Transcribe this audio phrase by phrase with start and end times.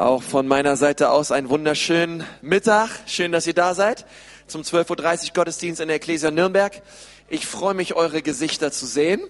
[0.00, 2.88] Auch von meiner Seite aus einen wunderschönen Mittag.
[3.04, 4.06] Schön, dass ihr da seid
[4.46, 6.80] zum 12.30 Uhr Gottesdienst in der Ecclesia Nürnberg.
[7.28, 9.20] Ich freue mich, eure Gesichter zu sehen.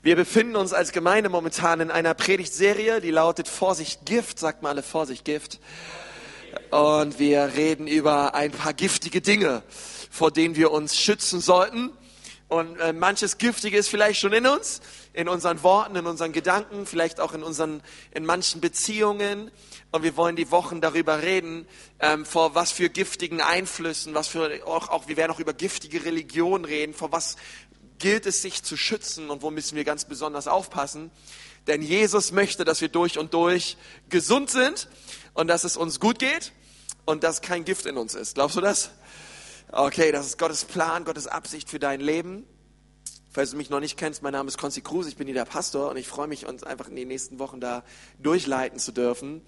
[0.00, 4.70] Wir befinden uns als Gemeinde momentan in einer Predigtserie, die lautet Vorsicht Gift, sagt mal
[4.70, 5.60] alle Vorsicht Gift.
[6.70, 9.62] Und wir reden über ein paar giftige Dinge,
[10.10, 11.92] vor denen wir uns schützen sollten.
[12.48, 14.80] Und äh, manches Giftige ist vielleicht schon in uns,
[15.18, 19.50] in unseren Worten, in unseren Gedanken, vielleicht auch in unseren, in manchen Beziehungen.
[19.90, 21.66] Und wir wollen die Wochen darüber reden,
[21.98, 26.04] ähm, vor was für giftigen Einflüssen, was für, auch, auch, wir werden auch über giftige
[26.04, 27.34] Religion reden, vor was
[27.98, 31.10] gilt es sich zu schützen und wo müssen wir ganz besonders aufpassen.
[31.66, 33.76] Denn Jesus möchte, dass wir durch und durch
[34.10, 34.86] gesund sind
[35.34, 36.52] und dass es uns gut geht
[37.06, 38.36] und dass kein Gift in uns ist.
[38.36, 38.92] Glaubst du das?
[39.72, 42.46] Okay, das ist Gottes Plan, Gottes Absicht für dein Leben.
[43.30, 45.44] Falls du mich noch nicht kennst, mein Name ist Konzi Kruse, ich bin hier der
[45.44, 47.82] Pastor und ich freue mich, uns einfach in den nächsten Wochen da
[48.18, 49.42] durchleiten zu dürfen.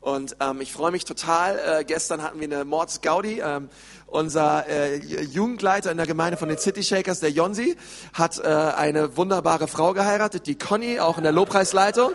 [0.00, 1.58] Und ähm, ich freue mich total.
[1.58, 3.40] Äh, gestern hatten wir eine Mords Gaudi.
[3.40, 3.70] Ähm,
[4.06, 7.76] unser äh, Jugendleiter in der Gemeinde von den City Shakers, der Jonsi,
[8.12, 12.12] hat äh, eine wunderbare Frau geheiratet, die Conny, auch in der Lobpreisleitung.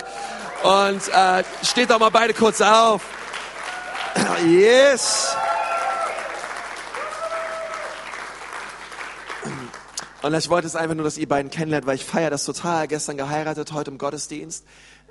[0.63, 3.01] Und äh, steht doch mal beide kurz auf.
[4.45, 5.35] Yes.
[10.23, 12.87] Und ich wollte es einfach nur, dass ihr beiden kennenlernt, weil ich feiere das total.
[12.87, 14.65] Gestern geheiratet, heute im Gottesdienst.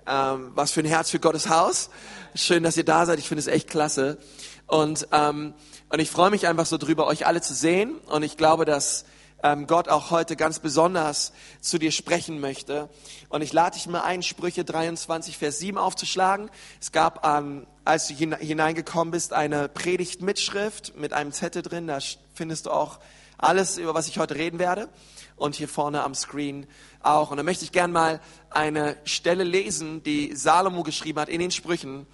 [0.04, 1.90] Ähm, was für ein Herz für Gottes Haus.
[2.34, 3.20] Schön, dass ihr da seid.
[3.20, 4.18] Ich finde es echt klasse.
[4.66, 5.54] Und, ähm,
[5.90, 7.94] und ich freue mich einfach so drüber, euch alle zu sehen.
[8.06, 9.04] Und ich glaube, dass
[9.44, 12.88] ähm, Gott auch heute ganz besonders zu dir sprechen möchte.
[13.28, 16.50] Und ich lade dich mal ein, Sprüche 23, Vers 7 aufzuschlagen.
[16.80, 21.86] Es gab, ähm, als du hineingekommen bist, eine Predigtmitschrift mit einem Zettel drin.
[21.86, 22.00] Da
[22.34, 22.98] findest du auch
[23.38, 24.88] alles, über was ich heute reden werde.
[25.36, 26.66] Und hier vorne am Screen
[27.00, 27.30] auch.
[27.30, 28.20] Und da möchte ich gern mal
[28.50, 32.06] eine Stelle lesen, die Salomo geschrieben hat in den Sprüchen.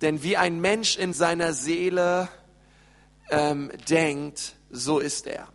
[0.00, 2.28] Denn wie ein Mensch in seiner Seele
[3.30, 5.48] ähm, denkt, so ist er.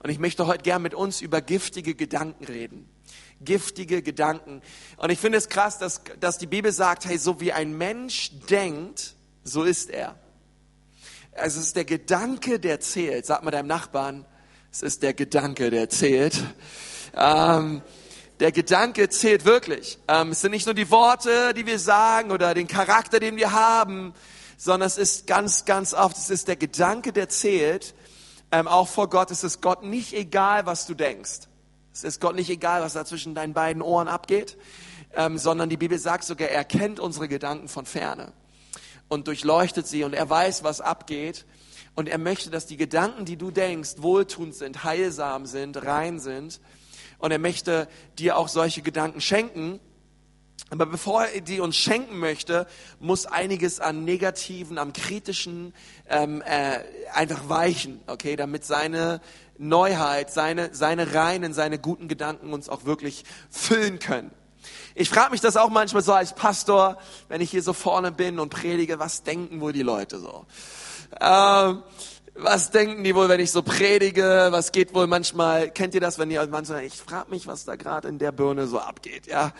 [0.00, 2.88] Und ich möchte heute gern mit uns über giftige Gedanken reden.
[3.40, 4.62] Giftige Gedanken.
[4.96, 8.32] Und ich finde es krass, dass, dass die Bibel sagt, hey, so wie ein Mensch
[8.48, 9.14] denkt,
[9.44, 10.18] so ist er.
[11.32, 13.26] Also es ist der Gedanke, der zählt.
[13.26, 14.24] Sag mal deinem Nachbarn,
[14.70, 16.42] es ist der Gedanke, der zählt.
[17.16, 17.82] Ähm,
[18.38, 19.98] der Gedanke zählt wirklich.
[20.06, 23.52] Ähm, es sind nicht nur die Worte, die wir sagen oder den Charakter, den wir
[23.52, 24.14] haben,
[24.56, 27.94] sondern es ist ganz, ganz oft, es ist der Gedanke, der zählt.
[28.52, 31.48] Ähm, auch vor Gott ist es Gott nicht egal, was du denkst.
[31.92, 34.56] Es ist Gott nicht egal, was da zwischen deinen beiden Ohren abgeht,
[35.16, 38.32] ähm, sondern die Bibel sagt sogar, er kennt unsere Gedanken von ferne
[39.08, 41.44] und durchleuchtet sie und er weiß, was abgeht.
[41.98, 46.60] Und er möchte, dass die Gedanken, die du denkst, wohltuend sind, heilsam sind, rein sind.
[47.18, 47.88] Und er möchte
[48.20, 49.80] dir auch solche Gedanken schenken.
[50.70, 52.68] Aber bevor er die uns schenken möchte,
[53.00, 55.74] muss einiges an Negativen, am Kritischen
[56.08, 56.78] ähm, äh,
[57.14, 59.20] einfach weichen, okay, damit seine
[59.58, 64.30] Neuheit, seine, seine reinen, seine guten Gedanken uns auch wirklich füllen können.
[64.94, 68.38] Ich frage mich das auch manchmal so als Pastor, wenn ich hier so vorne bin
[68.38, 70.46] und predige, was denken wohl die Leute so?
[71.20, 71.82] Ähm,
[72.40, 74.48] was denken die wohl, wenn ich so predige?
[74.50, 75.70] Was geht wohl manchmal?
[75.70, 76.84] Kennt ihr das, wenn ihr manchmal?
[76.84, 79.26] Ich frage mich, was da gerade in der Birne so abgeht.
[79.26, 79.52] Ja,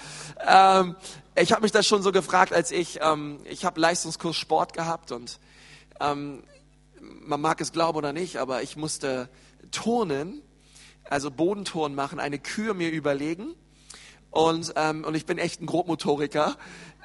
[0.46, 0.94] ähm,
[1.34, 5.10] ich habe mich das schon so gefragt, als ich ähm, ich habe Leistungskurs Sport gehabt
[5.10, 5.40] und
[6.00, 6.44] ähm,
[7.00, 9.28] man mag es glauben oder nicht, aber ich musste
[9.72, 10.40] turnen,
[11.02, 13.54] also Bodenturnen machen, eine Kür mir überlegen
[14.30, 16.56] und ähm, und ich bin echt ein Grobmotoriker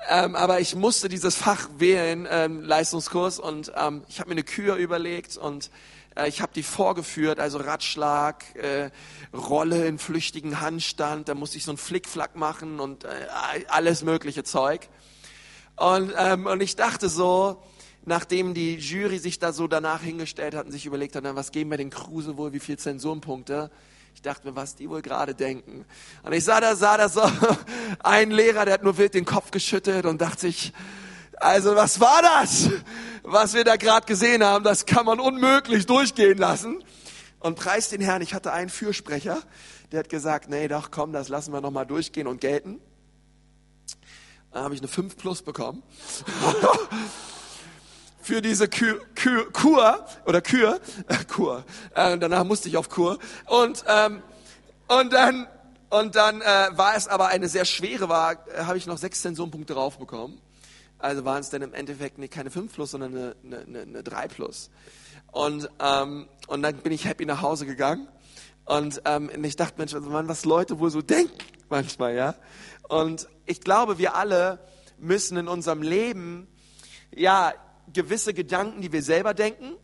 [0.10, 4.44] ähm, aber ich musste dieses Fach wählen, ähm, Leistungskurs, und ähm, ich habe mir eine
[4.44, 5.70] Kür überlegt und
[6.16, 8.90] äh, ich habe die vorgeführt, also Ratschlag, äh,
[9.34, 13.10] Rolle in flüchtigen Handstand, da musste ich so einen Flickflack machen und äh,
[13.68, 14.90] alles mögliche Zeug.
[15.76, 17.62] Und, ähm, und ich dachte so,
[18.06, 21.52] nachdem die Jury sich da so danach hingestellt hat und sich überlegt hat, na, was
[21.52, 23.72] geben wir den Kruse wohl, wie viel Zensurenpunkte,
[24.14, 25.86] ich dachte mir, was die wohl gerade denken.
[26.24, 27.22] Und ich sah da, sah da so
[28.04, 30.74] ein Lehrer, der hat nur wild den Kopf geschüttet und dachte sich,
[31.38, 32.70] also was war das?
[33.24, 36.84] Was wir da gerade gesehen haben, das kann man unmöglich durchgehen lassen.
[37.40, 39.42] Und preis den Herrn, ich hatte einen Fürsprecher,
[39.92, 42.80] der hat gesagt, nee, doch, komm, das lassen wir nochmal durchgehen und gelten.
[44.52, 45.84] Dann habe ich eine 5 plus bekommen.
[48.24, 51.64] für diese Kur, Kur, Kur oder Kür, äh, Kur.
[51.94, 53.20] Äh, danach musste ich auf Kur.
[53.46, 54.24] Und, ähm,
[54.88, 55.48] und dann,
[55.90, 59.22] und dann äh, war es aber eine sehr schwere, war, äh, habe ich noch sechs
[59.22, 60.42] Zensurenpunkte drauf bekommen.
[61.00, 63.36] Also waren es dann im Endeffekt nicht keine 5 plus, sondern eine,
[63.68, 64.70] eine, eine 3 plus.
[65.34, 68.08] Und, ähm, und dann bin ich happy nach Hause gegangen.
[68.66, 71.38] Und, ähm, und ich dachte, Mensch, also man, was Leute wohl so denken
[71.68, 72.36] manchmal, ja.
[72.88, 74.60] Und ich glaube, wir alle
[74.98, 76.48] müssen in unserem Leben
[77.16, 77.54] ja,
[77.92, 79.76] gewisse Gedanken, die wir selber denken,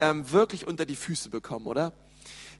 [0.00, 1.92] ähm, wirklich unter die Füße bekommen, oder?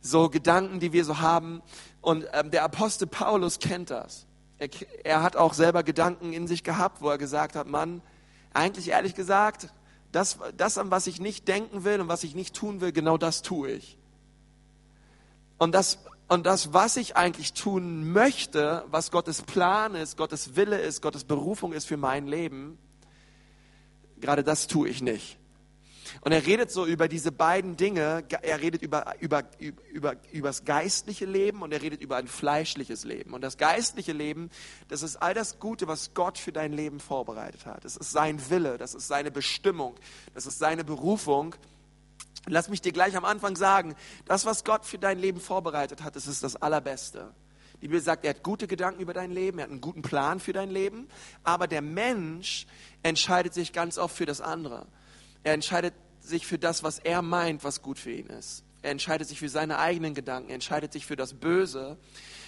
[0.01, 1.63] So Gedanken, die wir so haben.
[2.01, 4.27] Und ähm, der Apostel Paulus kennt das.
[4.59, 4.69] Er,
[5.05, 8.03] er hat auch selber Gedanken in sich gehabt, wo er gesagt hat, Mann,
[8.53, 9.69] eigentlich ehrlich gesagt,
[10.13, 13.17] das, das, an was ich nicht denken will und was ich nicht tun will, genau
[13.17, 13.99] das tue ich.
[15.59, 15.99] Und das,
[16.29, 21.25] und das, was ich eigentlich tun möchte, was Gottes Plan ist, Gottes Wille ist, Gottes
[21.25, 22.79] Berufung ist für mein Leben,
[24.23, 25.39] gerade das tue ich nicht.
[26.21, 28.25] Und er redet so über diese beiden Dinge.
[28.43, 33.05] Er redet über, über, über, über das geistliche Leben und er redet über ein fleischliches
[33.05, 33.35] Leben.
[33.35, 34.51] Und das geistliche Leben,
[34.89, 37.85] das ist all das Gute, was Gott für dein Leben vorbereitet hat.
[37.85, 39.95] Das ist sein Wille, das ist seine Bestimmung,
[40.35, 41.55] das ist seine Berufung.
[42.47, 46.17] Lass mich dir gleich am Anfang sagen, das, was Gott für dein Leben vorbereitet hat,
[46.17, 47.33] das ist das Allerbeste.
[47.83, 50.39] Die Bibel sagt, er hat gute Gedanken über dein Leben, er hat einen guten Plan
[50.39, 51.09] für dein Leben,
[51.43, 52.67] aber der Mensch
[53.03, 54.87] entscheidet sich ganz oft für das andere.
[55.43, 58.63] Er entscheidet sich für das, was er meint, was gut für ihn ist.
[58.83, 61.99] Er entscheidet sich für seine eigenen Gedanken, er entscheidet sich für das Böse.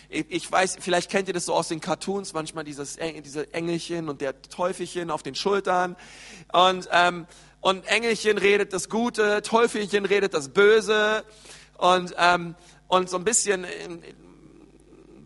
[0.08, 4.20] Ich weiß, vielleicht kennt ihr das so aus den Cartoons, manchmal dieses, diese Engelchen und
[4.20, 5.96] der Teufelchen auf den Schultern.
[6.52, 7.26] Und, ähm,
[7.60, 11.24] und Engelchen redet das Gute, Teufelchen redet das Böse.
[11.76, 12.54] Und, ähm,
[12.86, 13.66] und so ein bisschen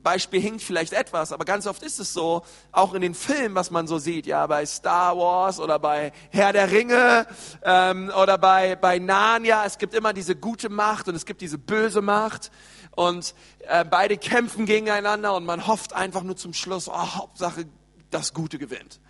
[0.08, 3.70] Beispiel hinkt vielleicht etwas, aber ganz oft ist es so, auch in den Filmen, was
[3.70, 7.26] man so sieht, ja, bei Star Wars oder bei Herr der Ringe
[7.62, 11.58] ähm, oder bei, bei Narnia, es gibt immer diese gute Macht und es gibt diese
[11.58, 12.50] böse Macht
[12.96, 13.34] und
[13.66, 17.66] äh, beide kämpfen gegeneinander und man hofft einfach nur zum Schluss, oh, Hauptsache
[18.08, 19.00] das Gute gewinnt.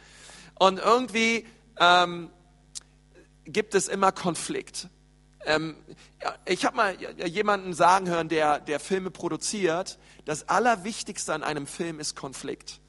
[0.58, 1.46] Und irgendwie
[1.78, 2.28] ähm,
[3.44, 4.88] gibt es immer Konflikt.
[5.48, 5.76] Ähm,
[6.44, 6.96] ich habe mal
[7.26, 12.80] jemanden sagen hören, der, der Filme produziert, das Allerwichtigste an einem Film ist Konflikt.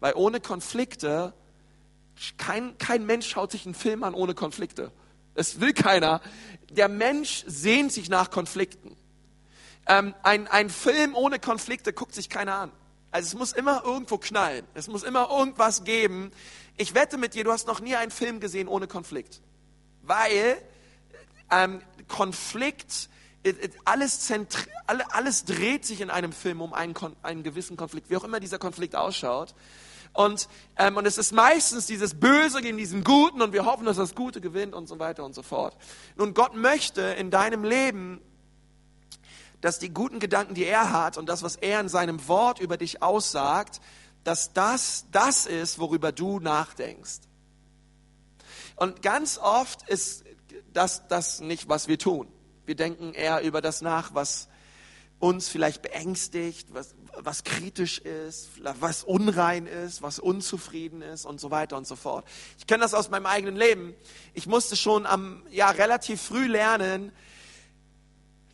[0.00, 1.32] Weil ohne Konflikte,
[2.38, 4.90] kein, kein Mensch schaut sich einen Film an ohne Konflikte.
[5.36, 6.20] Es will keiner.
[6.70, 8.96] Der Mensch sehnt sich nach Konflikten.
[9.86, 12.72] Ähm, ein, ein Film ohne Konflikte guckt sich keiner an.
[13.12, 14.66] Also es muss immer irgendwo knallen.
[14.74, 16.32] Es muss immer irgendwas geben.
[16.76, 19.40] Ich wette mit dir, du hast noch nie einen Film gesehen ohne Konflikt.
[20.02, 20.60] Weil
[21.52, 23.08] ähm, Konflikt,
[23.84, 24.32] alles,
[24.86, 28.58] alles dreht sich in einem Film um einen, einen gewissen Konflikt, wie auch immer dieser
[28.58, 29.54] Konflikt ausschaut.
[30.14, 33.96] Und, ähm, und es ist meistens dieses Böse gegen diesen Guten und wir hoffen, dass
[33.96, 35.76] das Gute gewinnt und so weiter und so fort.
[36.16, 38.20] Nun, Gott möchte in deinem Leben,
[39.62, 42.76] dass die guten Gedanken, die er hat und das, was er in seinem Wort über
[42.76, 43.80] dich aussagt,
[44.24, 47.20] dass das das ist, worüber du nachdenkst.
[48.76, 50.21] Und ganz oft ist
[50.72, 52.28] das, das nicht, was wir tun.
[52.66, 54.48] Wir denken eher über das nach, was
[55.18, 61.52] uns vielleicht beängstigt, was, was kritisch ist, was unrein ist, was unzufrieden ist und so
[61.52, 62.26] weiter und so fort.
[62.58, 63.94] Ich kenne das aus meinem eigenen Leben.
[64.34, 67.12] Ich musste schon am, ja, relativ früh lernen,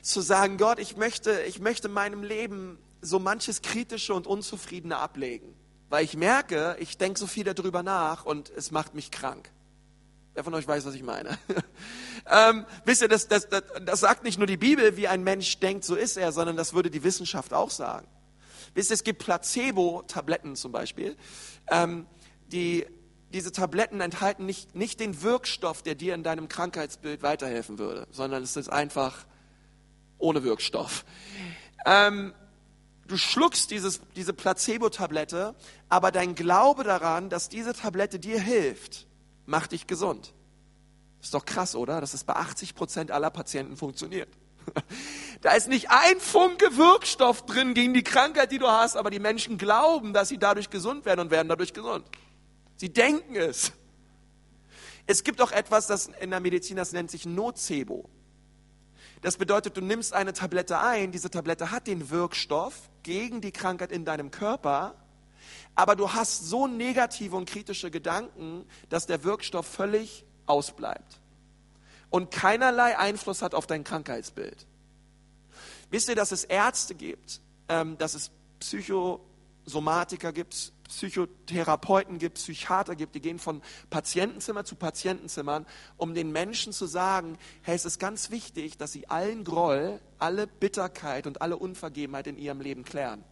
[0.02, 5.54] zu sagen, Gott, ich möchte, ich möchte meinem Leben so manches Kritische und Unzufriedene ablegen.
[5.88, 9.50] Weil ich merke, ich denke so viel darüber nach und es macht mich krank.
[10.38, 11.36] Wer von euch weiß, was ich meine?
[12.30, 15.58] ähm, wisst ihr, das, das, das, das sagt nicht nur die Bibel, wie ein Mensch
[15.58, 18.06] denkt, so ist er, sondern das würde die Wissenschaft auch sagen.
[18.72, 21.16] Wisst ihr, es gibt Placebo-Tabletten zum Beispiel.
[21.72, 22.06] Ähm,
[22.52, 22.86] die,
[23.32, 28.44] diese Tabletten enthalten nicht, nicht den Wirkstoff, der dir in deinem Krankheitsbild weiterhelfen würde, sondern
[28.44, 29.26] es ist einfach
[30.18, 31.04] ohne Wirkstoff.
[31.84, 32.32] Ähm,
[33.08, 35.56] du schluckst dieses, diese Placebo-Tablette,
[35.88, 39.07] aber dein Glaube daran, dass diese Tablette dir hilft,
[39.48, 40.34] macht dich gesund.
[41.20, 42.00] Ist doch krass, oder?
[42.00, 44.28] Dass es bei 80 Prozent aller Patienten funktioniert.
[45.40, 49.20] Da ist nicht ein Funke Wirkstoff drin gegen die Krankheit, die du hast, aber die
[49.20, 52.04] Menschen glauben, dass sie dadurch gesund werden und werden dadurch gesund.
[52.74, 53.70] Sie denken es.
[55.06, 58.10] Es gibt auch etwas, das in der Medizin, das nennt sich Nocebo.
[59.22, 63.92] Das bedeutet, du nimmst eine Tablette ein, diese Tablette hat den Wirkstoff gegen die Krankheit
[63.92, 64.96] in deinem Körper,
[65.78, 71.20] aber du hast so negative und kritische Gedanken, dass der Wirkstoff völlig ausbleibt
[72.10, 74.66] und keinerlei Einfluss hat auf dein Krankheitsbild.
[75.88, 83.14] Wisst ihr, dass es Ärzte gibt, ähm, dass es Psychosomatiker gibt, Psychotherapeuten gibt, Psychiater gibt,
[83.14, 85.64] die gehen von Patientenzimmer zu Patientenzimmern,
[85.96, 90.48] um den Menschen zu sagen, hey, es ist ganz wichtig, dass sie allen Groll, alle
[90.48, 93.22] Bitterkeit und alle Unvergebenheit in ihrem Leben klären.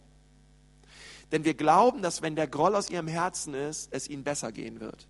[1.31, 4.79] Denn wir glauben, dass wenn der Groll aus ihrem Herzen ist, es ihnen besser gehen
[4.79, 5.07] wird.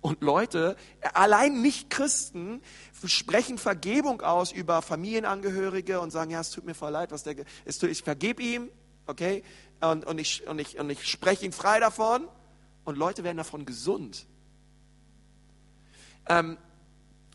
[0.00, 0.76] Und Leute,
[1.12, 2.62] allein nicht Christen,
[3.04, 7.34] sprechen Vergebung aus über Familienangehörige und sagen, ja, es tut mir voll leid, was der,
[7.64, 8.70] es tut, ich vergebe ihm,
[9.06, 9.42] okay,
[9.80, 12.28] und, und, ich, und, ich, und ich spreche ihn frei davon.
[12.84, 14.26] Und Leute werden davon gesund.
[16.28, 16.56] ähm,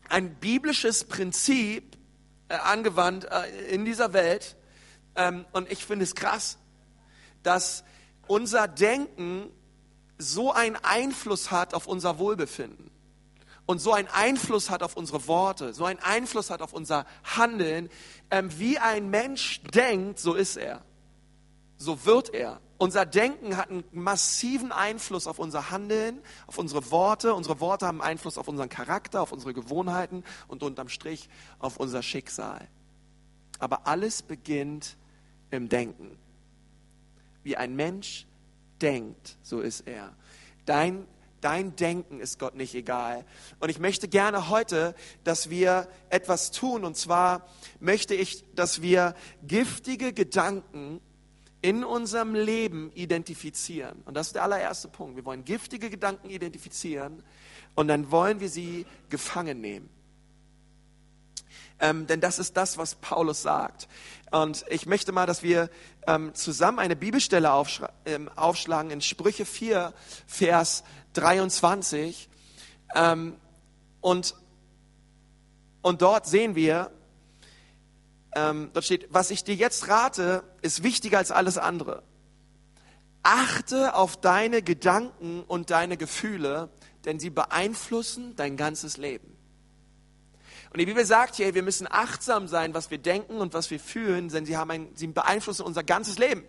[0.08, 1.96] ein biblisches Prinzip
[2.48, 4.56] äh, angewandt äh, in dieser Welt.
[5.16, 6.58] Ähm, und ich finde es krass,
[7.42, 7.84] dass
[8.26, 9.50] unser Denken
[10.18, 12.90] so einen Einfluss hat auf unser Wohlbefinden
[13.66, 17.88] und so einen Einfluss hat auf unsere Worte, so einen Einfluss hat auf unser Handeln.
[18.30, 20.82] Ähm, wie ein Mensch denkt, so ist er,
[21.76, 22.60] so wird er.
[22.76, 27.32] Unser Denken hat einen massiven Einfluss auf unser Handeln, auf unsere Worte.
[27.32, 31.28] Unsere Worte haben Einfluss auf unseren Charakter, auf unsere Gewohnheiten und unterm Strich
[31.60, 32.68] auf unser Schicksal.
[33.60, 34.96] Aber alles beginnt
[35.50, 36.16] im Denken.
[37.42, 38.26] Wie ein Mensch
[38.80, 40.14] denkt, so ist er.
[40.66, 41.06] Dein,
[41.40, 43.24] dein Denken ist Gott nicht egal.
[43.60, 46.84] Und ich möchte gerne heute, dass wir etwas tun.
[46.84, 47.46] Und zwar
[47.80, 49.14] möchte ich, dass wir
[49.46, 51.00] giftige Gedanken
[51.64, 54.02] in unserem Leben identifizieren.
[54.04, 55.16] Und das ist der allererste Punkt.
[55.16, 57.22] Wir wollen giftige Gedanken identifizieren
[57.74, 59.88] und dann wollen wir sie gefangen nehmen.
[61.80, 63.88] Ähm, denn das ist das, was Paulus sagt.
[64.30, 65.70] Und ich möchte mal, dass wir
[66.06, 67.50] ähm, zusammen eine Bibelstelle
[68.04, 69.92] ähm, aufschlagen in Sprüche 4,
[70.26, 72.28] Vers 23.
[72.94, 73.36] Ähm,
[74.00, 74.34] und,
[75.82, 76.90] und dort sehen wir,
[78.34, 82.02] ähm, dort steht, was ich dir jetzt rate, ist wichtiger als alles andere.
[83.22, 86.70] Achte auf deine Gedanken und deine Gefühle,
[87.04, 89.36] denn sie beeinflussen dein ganzes Leben.
[90.74, 93.78] Und die Bibel sagt hier, wir müssen achtsam sein, was wir denken und was wir
[93.78, 96.42] fühlen, denn sie, haben ein, sie beeinflussen unser ganzes Leben.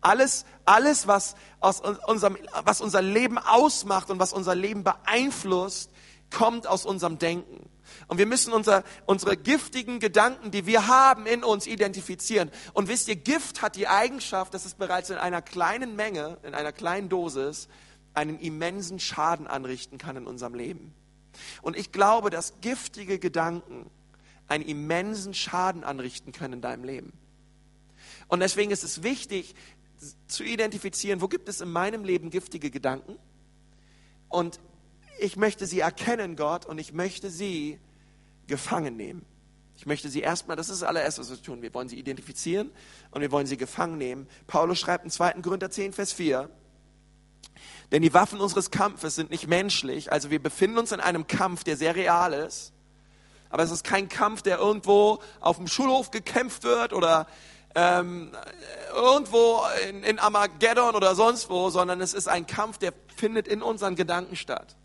[0.00, 5.90] Alles, alles was, aus unserem, was unser Leben ausmacht und was unser Leben beeinflusst,
[6.30, 7.68] kommt aus unserem Denken.
[8.08, 12.50] Und wir müssen unser, unsere giftigen Gedanken, die wir haben, in uns identifizieren.
[12.72, 16.54] Und wisst ihr, Gift hat die Eigenschaft, dass es bereits in einer kleinen Menge, in
[16.54, 17.68] einer kleinen Dosis,
[18.14, 20.94] einen immensen Schaden anrichten kann in unserem Leben.
[21.62, 23.90] Und ich glaube, dass giftige Gedanken
[24.48, 27.12] einen immensen Schaden anrichten können in deinem Leben.
[28.28, 29.54] Und deswegen ist es wichtig
[30.26, 33.16] zu identifizieren, wo gibt es in meinem Leben giftige Gedanken?
[34.28, 34.60] Und
[35.18, 37.78] ich möchte sie erkennen, Gott, und ich möchte sie
[38.46, 39.24] gefangen nehmen.
[39.76, 41.62] Ich möchte sie erstmal, das ist das allererste, was wir tun.
[41.62, 42.70] Wir wollen sie identifizieren
[43.10, 44.28] und wir wollen sie gefangen nehmen.
[44.46, 45.32] Paulus schreibt in 2.
[45.42, 46.48] Korinther 10, Vers 4,
[47.92, 50.10] denn die Waffen unseres Kampfes sind nicht menschlich.
[50.10, 52.72] Also wir befinden uns in einem Kampf, der sehr real ist.
[53.50, 57.26] Aber es ist kein Kampf, der irgendwo auf dem Schulhof gekämpft wird oder
[57.74, 58.32] ähm,
[58.94, 63.62] irgendwo in, in Armageddon oder sonst wo, sondern es ist ein Kampf, der findet in
[63.62, 64.76] unseren Gedanken statt.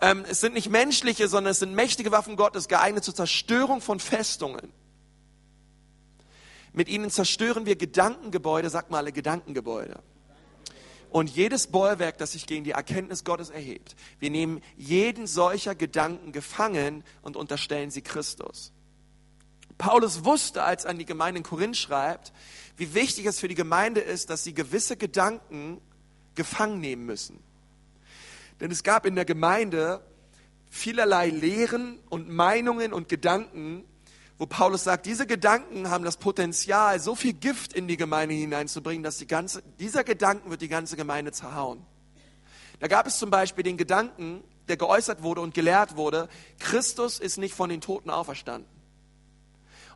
[0.00, 4.00] Ähm, es sind nicht menschliche, sondern es sind mächtige Waffen Gottes, geeignet zur Zerstörung von
[4.00, 4.72] Festungen.
[6.72, 10.00] Mit ihnen zerstören wir Gedankengebäude, sag mal alle Gedankengebäude.
[11.10, 13.96] Und jedes Bollwerk, das sich gegen die Erkenntnis Gottes erhebt.
[14.20, 18.72] Wir nehmen jeden solcher Gedanken gefangen und unterstellen sie Christus.
[19.76, 22.32] Paulus wusste, als er an die Gemeinde in Korinth schreibt,
[22.76, 25.80] wie wichtig es für die Gemeinde ist, dass sie gewisse Gedanken
[26.34, 27.40] gefangen nehmen müssen.
[28.60, 30.02] Denn es gab in der Gemeinde
[30.68, 33.84] vielerlei Lehren und Meinungen und Gedanken,
[34.40, 39.02] wo Paulus sagt, diese Gedanken haben das Potenzial, so viel Gift in die Gemeinde hineinzubringen,
[39.02, 41.84] dass die ganze, dieser Gedanken wird die ganze Gemeinde zerhauen.
[42.78, 47.36] Da gab es zum Beispiel den Gedanken, der geäußert wurde und gelehrt wurde, Christus ist
[47.36, 48.66] nicht von den Toten auferstanden.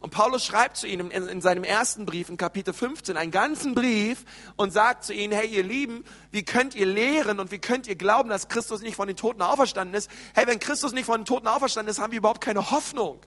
[0.01, 3.75] Und Paulus schreibt zu ihnen in, in, seinem ersten Brief, in Kapitel 15, einen ganzen
[3.75, 7.87] Brief und sagt zu ihnen, hey ihr Lieben, wie könnt ihr lehren und wie könnt
[7.87, 10.11] ihr glauben, dass Christus nicht von den Toten auferstanden ist?
[10.35, 13.21] Hey, wenn Christus nicht von den Toten auferstanden ist, haben wir überhaupt keine Hoffnung.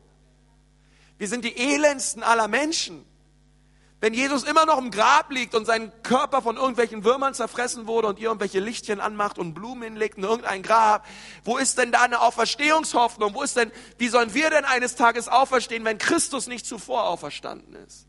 [1.17, 3.05] Wir sind die elendsten aller Menschen.
[3.99, 8.07] Wenn Jesus immer noch im Grab liegt und sein Körper von irgendwelchen Würmern zerfressen wurde
[8.07, 11.07] und irgendwelche Lichtchen anmacht und Blumen hinlegt in irgendein Grab,
[11.43, 13.33] wo ist denn da eine Auferstehungshoffnung?
[13.33, 17.75] Wo ist denn, wie sollen wir denn eines Tages auferstehen, wenn Christus nicht zuvor auferstanden
[17.75, 18.05] ist?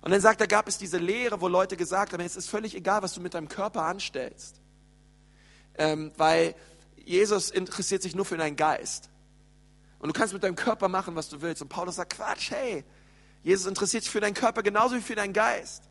[0.00, 2.74] Und dann sagt er, gab es diese Lehre, wo Leute gesagt haben, es ist völlig
[2.74, 4.56] egal, was du mit deinem Körper anstellst.
[5.76, 6.54] Ähm, weil
[6.96, 9.10] Jesus interessiert sich nur für deinen Geist.
[10.00, 11.62] Und du kannst mit deinem Körper machen, was du willst.
[11.62, 12.84] Und Paulus sagt, Quatsch, hey,
[13.42, 15.84] Jesus interessiert sich für deinen Körper genauso wie für deinen Geist.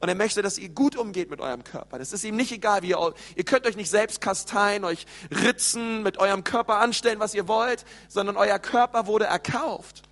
[0.00, 1.98] Und er möchte, dass ihr gut umgeht mit eurem Körper.
[1.98, 6.04] Das ist ihm nicht egal, wie ihr, ihr könnt euch nicht selbst kasteien, euch ritzen,
[6.04, 10.02] mit eurem Körper anstellen, was ihr wollt, sondern euer Körper wurde erkauft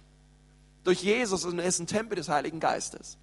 [0.82, 3.16] durch Jesus und er ist ein Tempel des Heiligen Geistes.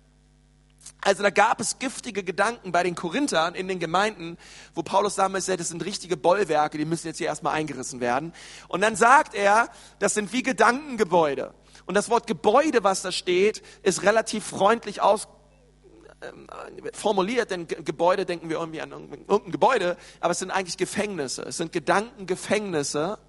[1.02, 4.38] Also da gab es giftige Gedanken bei den Korinthern in den Gemeinden,
[4.74, 8.34] wo Paulus damals sagt, das sind richtige Bollwerke, die müssen jetzt hier erstmal eingerissen werden.
[8.70, 11.54] Und dann sagt er, das sind wie Gedankengebäude.
[11.86, 15.28] Und das Wort Gebäude, was da steht, ist relativ freundlich aus,
[16.22, 16.48] ähm,
[16.94, 21.42] formuliert, denn Gebäude denken wir irgendwie an irgendein Gebäude, aber es sind eigentlich Gefängnisse.
[21.44, 23.20] Es sind Gedankengefängnisse,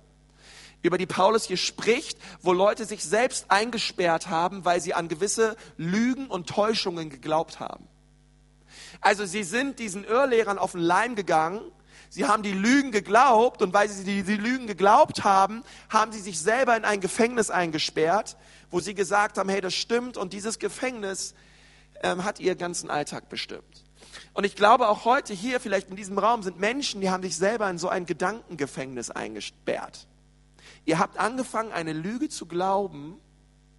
[0.85, 5.57] über die Paulus hier spricht, wo Leute sich selbst eingesperrt haben, weil sie an gewisse
[5.79, 7.89] Lügen und Täuschungen geglaubt haben.
[9.01, 11.63] Also sie sind diesen Irrlehrern auf den Leim gegangen,
[12.11, 16.21] sie haben die Lügen geglaubt und weil sie die, die Lügen geglaubt haben, haben sie
[16.21, 18.37] sich selber in ein Gefängnis eingesperrt,
[18.71, 21.35] wo sie gesagt haben, hey, das stimmt und dieses Gefängnis
[22.03, 23.85] ähm, hat ihr ganzen Alltag bestimmt.
[24.35, 27.37] Und ich glaube auch heute hier, vielleicht in diesem Raum, sind Menschen, die haben sich
[27.37, 30.07] selber in so ein Gedankengefängnis eingesperrt.
[30.85, 33.21] Ihr habt angefangen, eine Lüge zu glauben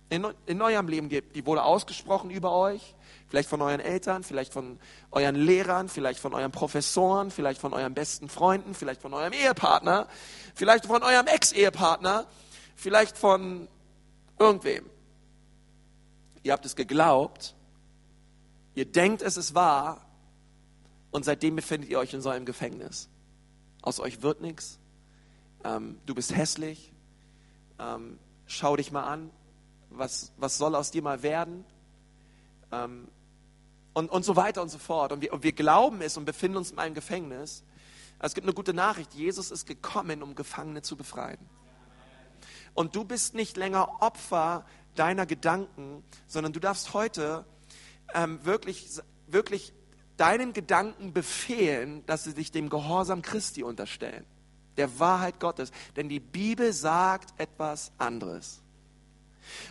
[0.10, 1.10] in, in eurem Leben.
[1.10, 2.96] Die, die wurde ausgesprochen über euch,
[3.28, 4.80] vielleicht von euren Eltern, vielleicht von
[5.12, 10.08] euren Lehrern, vielleicht von euren Professoren, vielleicht von euren besten Freunden, vielleicht von eurem Ehepartner,
[10.54, 12.26] vielleicht von eurem Ex-Ehepartner,
[12.76, 13.68] vielleicht von
[14.40, 14.86] irgendwem.
[16.44, 17.56] Ihr habt es geglaubt,
[18.76, 20.06] ihr denkt, es ist wahr
[21.12, 23.10] und seitdem befindet ihr euch in so einem Gefängnis.
[23.82, 24.80] Aus euch wird nichts.
[25.66, 26.94] Ähm, du bist hässlich
[27.80, 29.30] ähm, schau dich mal an,
[29.90, 31.66] was, was soll aus dir mal werden?
[32.72, 33.08] Ähm,
[33.94, 35.12] und, und so weiter und so fort.
[35.12, 37.64] Und wir, und wir glauben es und befinden uns in einem Gefängnis.
[38.20, 39.14] es gibt eine gute Nachricht.
[39.14, 41.40] Jesus ist gekommen, um Gefangene zu befreien.
[42.74, 47.46] Und du bist nicht länger Opfer deiner Gedanken, sondern du darfst heute
[48.14, 48.90] ähm, wirklich,
[49.28, 49.74] wirklich
[50.18, 54.26] deinen Gedanken befehlen, dass sie sich dem Gehorsam Christi unterstellen
[54.78, 55.72] der Wahrheit Gottes.
[55.96, 58.62] Denn die Bibel sagt etwas anderes.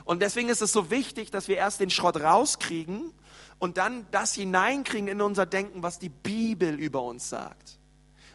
[0.04, 3.12] Und deswegen ist es so wichtig, dass wir erst den Schrott rauskriegen
[3.58, 7.78] und dann das hineinkriegen in unser Denken, was die Bibel über uns sagt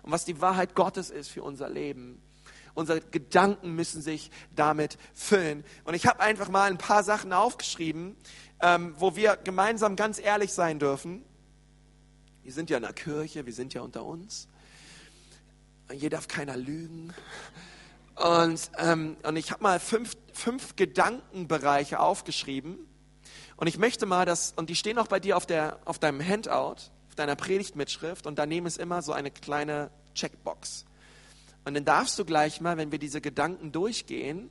[0.04, 2.22] und was die Wahrheit Gottes ist für unser Leben.
[2.74, 5.66] Unsere Gedanken müssen sich damit füllen.
[5.84, 8.16] Und ich habe einfach mal ein paar Sachen aufgeschrieben,
[8.62, 11.24] ähm, wo wir gemeinsam ganz ehrlich sein dürfen.
[12.44, 14.48] Wir sind ja in der Kirche, wir sind ja unter uns
[15.92, 17.14] hier darf keiner lügen.
[18.16, 22.78] Und, ähm, und ich habe mal fünf, fünf Gedankenbereiche aufgeschrieben.
[23.56, 26.26] Und ich möchte mal das, und die stehen auch bei dir auf, der, auf deinem
[26.26, 26.76] Handout,
[27.08, 28.28] auf deiner Predigtmitschrift.
[28.28, 30.86] Und daneben ist immer so eine kleine Checkbox.
[31.66, 34.50] Und dann darfst du gleich mal, wenn wir diese Gedanken durchgehen,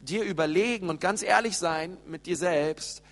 [0.00, 3.02] dir überlegen und ganz ehrlich sein mit dir selbst,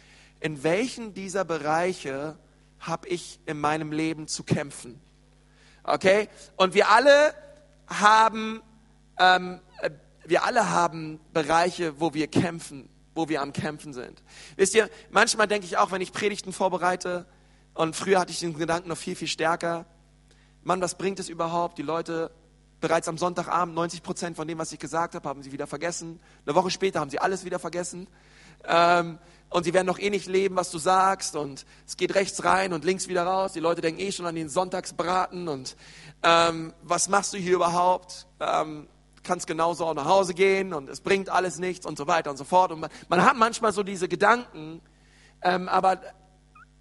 [0.40, 2.38] in welchen dieser Bereiche
[2.78, 5.00] habe ich in meinem Leben zu kämpfen.
[5.82, 6.28] Okay?
[6.56, 7.34] Und wir alle
[7.86, 8.62] haben,
[9.18, 9.90] ähm, äh,
[10.24, 14.22] wir alle haben Bereiche, wo wir kämpfen, wo wir am Kämpfen sind.
[14.56, 17.26] Wisst ihr, manchmal denke ich auch, wenn ich Predigten vorbereite,
[17.74, 19.84] und früher hatte ich den Gedanken noch viel, viel stärker,
[20.62, 21.78] Mann, was bringt es überhaupt?
[21.78, 22.32] Die Leute
[22.80, 26.20] bereits am Sonntagabend, 90 Prozent von dem, was ich gesagt habe, haben sie wieder vergessen.
[26.44, 28.08] Eine Woche später haben sie alles wieder vergessen.
[28.64, 29.18] Ähm,
[29.50, 31.36] und sie werden noch eh nicht leben, was du sagst.
[31.36, 33.52] Und es geht rechts rein und links wieder raus.
[33.52, 35.48] Die Leute denken eh schon an den Sonntagsbraten.
[35.48, 35.76] Und
[36.22, 38.26] ähm, was machst du hier überhaupt?
[38.40, 38.88] Ähm,
[39.22, 42.36] kannst genauso auch nach Hause gehen und es bringt alles nichts und so weiter und
[42.36, 42.72] so fort.
[42.72, 44.80] Und man, man hat manchmal so diese Gedanken,
[45.42, 46.00] ähm, aber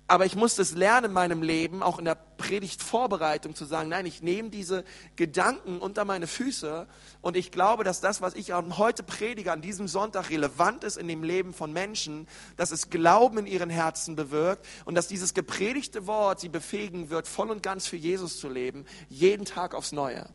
[0.07, 4.05] aber ich musste es lernen in meinem Leben, auch in der Predigtvorbereitung zu sagen, nein,
[4.05, 4.83] ich nehme diese
[5.15, 6.87] Gedanken unter meine Füße
[7.21, 11.07] und ich glaube, dass das, was ich heute predige an diesem Sonntag relevant ist in
[11.07, 16.05] dem Leben von Menschen, dass es Glauben in ihren Herzen bewirkt und dass dieses gepredigte
[16.05, 20.29] Wort sie befähigen wird, voll und ganz für Jesus zu leben, jeden Tag aufs Neue.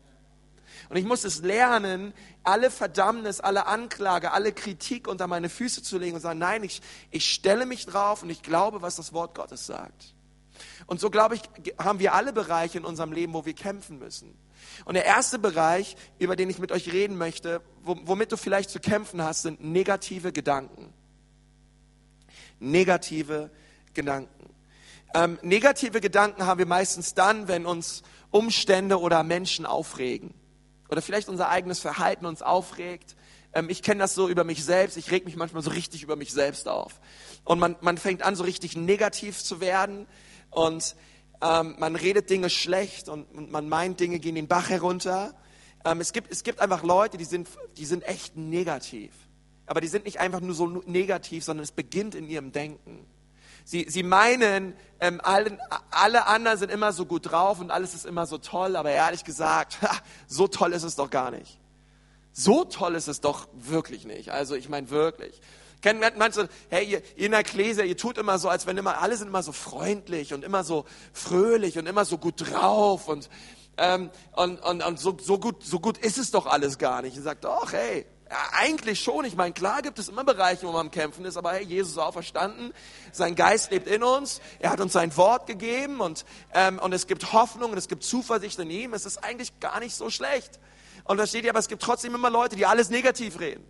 [0.89, 2.13] Und ich muss es lernen,
[2.43, 6.81] alle Verdammnis, alle Anklage, alle Kritik unter meine Füße zu legen und sagen, nein, ich,
[7.11, 10.15] ich stelle mich drauf und ich glaube, was das Wort Gottes sagt.
[10.87, 11.41] Und so, glaube ich,
[11.77, 14.37] haben wir alle Bereiche in unserem Leben, wo wir kämpfen müssen.
[14.85, 18.79] Und der erste Bereich, über den ich mit euch reden möchte, womit du vielleicht zu
[18.79, 20.93] kämpfen hast, sind negative Gedanken.
[22.59, 23.49] Negative
[23.93, 24.53] Gedanken.
[25.13, 30.33] Ähm, negative Gedanken haben wir meistens dann, wenn uns Umstände oder Menschen aufregen
[30.91, 33.15] oder vielleicht unser eigenes Verhalten uns aufregt.
[33.53, 34.97] Ähm, ich kenne das so über mich selbst.
[34.97, 36.99] Ich reg mich manchmal so richtig über mich selbst auf.
[37.45, 40.05] Und man, man fängt an, so richtig negativ zu werden.
[40.49, 40.95] Und
[41.41, 45.33] ähm, man redet Dinge schlecht und, und, man meint, Dinge gehen den Bach herunter.
[45.85, 49.11] Ähm, es, gibt, es gibt einfach Leute, die sind, die sind echt negativ.
[49.65, 53.05] Aber die sind nicht einfach nur so negativ, sondern es beginnt in ihrem Denken.
[53.71, 55.57] Sie, sie meinen, ähm, alle,
[55.91, 59.23] alle anderen sind immer so gut drauf und alles ist immer so toll, aber ehrlich
[59.23, 59.95] gesagt, ha,
[60.27, 61.57] so toll ist es doch gar nicht.
[62.33, 64.27] So toll ist es doch wirklich nicht.
[64.27, 65.39] Also ich meine wirklich.
[65.81, 68.97] Kennen manche, hey, ihr, ihr in der Gläser, ihr tut immer so, als wenn immer,
[68.97, 73.29] alle sind immer so freundlich und immer so fröhlich und immer so gut drauf und,
[73.77, 77.15] ähm, und, und, und so, so, gut, so gut ist es doch alles gar nicht.
[77.15, 79.25] Ihr sagt, doch, hey, Ja, eigentlich schon.
[79.25, 81.91] Ich meine, klar gibt es immer Bereiche, wo man am Kämpfen ist, aber hey, Jesus
[81.91, 82.73] ist auferstanden,
[83.11, 87.07] sein Geist lebt in uns, er hat uns sein Wort gegeben und, ähm, und es
[87.07, 88.93] gibt Hoffnung und es gibt Zuversicht in ihm.
[88.93, 90.61] Es ist eigentlich gar nicht so schlecht.
[91.03, 93.65] Und da steht ja, aber es gibt trotzdem immer Leute, die alles negativ reden.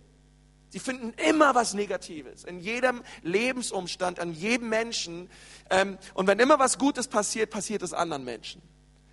[0.68, 5.28] Sie finden immer was Negatives, in jedem Lebensumstand, an jedem Menschen.
[5.70, 8.62] Ähm, und wenn immer was Gutes passiert, passiert es anderen Menschen.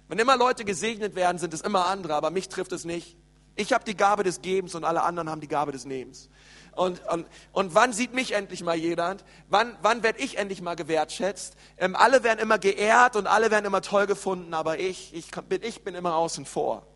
[0.09, 3.17] Wenn immer Leute gesegnet werden, sind es immer andere, aber mich trifft es nicht.
[3.59, 6.29] Ich habe die Gabe des Gebens und alle anderen haben die Gabe des Nehmens.
[6.77, 9.25] Und, und, und wann sieht mich endlich mal jemand?
[9.49, 11.57] Wann, wann werde ich endlich mal gewertschätzt?
[11.77, 15.61] Ähm, alle werden immer geehrt und alle werden immer toll gefunden, aber ich, ich, bin,
[15.61, 16.87] ich bin immer außen vor.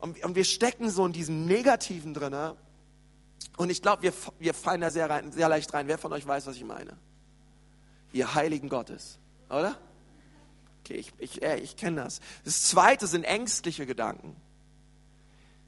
[0.00, 2.34] Und, und wir stecken so in diesem Negativen drin.
[3.56, 5.86] Und ich glaube, wir, wir fallen da sehr, rein, sehr leicht rein.
[5.86, 6.96] Wer von euch weiß, was ich meine?
[8.12, 9.78] Ihr Heiligen Gottes, oder?
[10.80, 12.18] Okay, ich, ich, ich kenne das.
[12.44, 14.34] Das Zweite sind ängstliche Gedanken.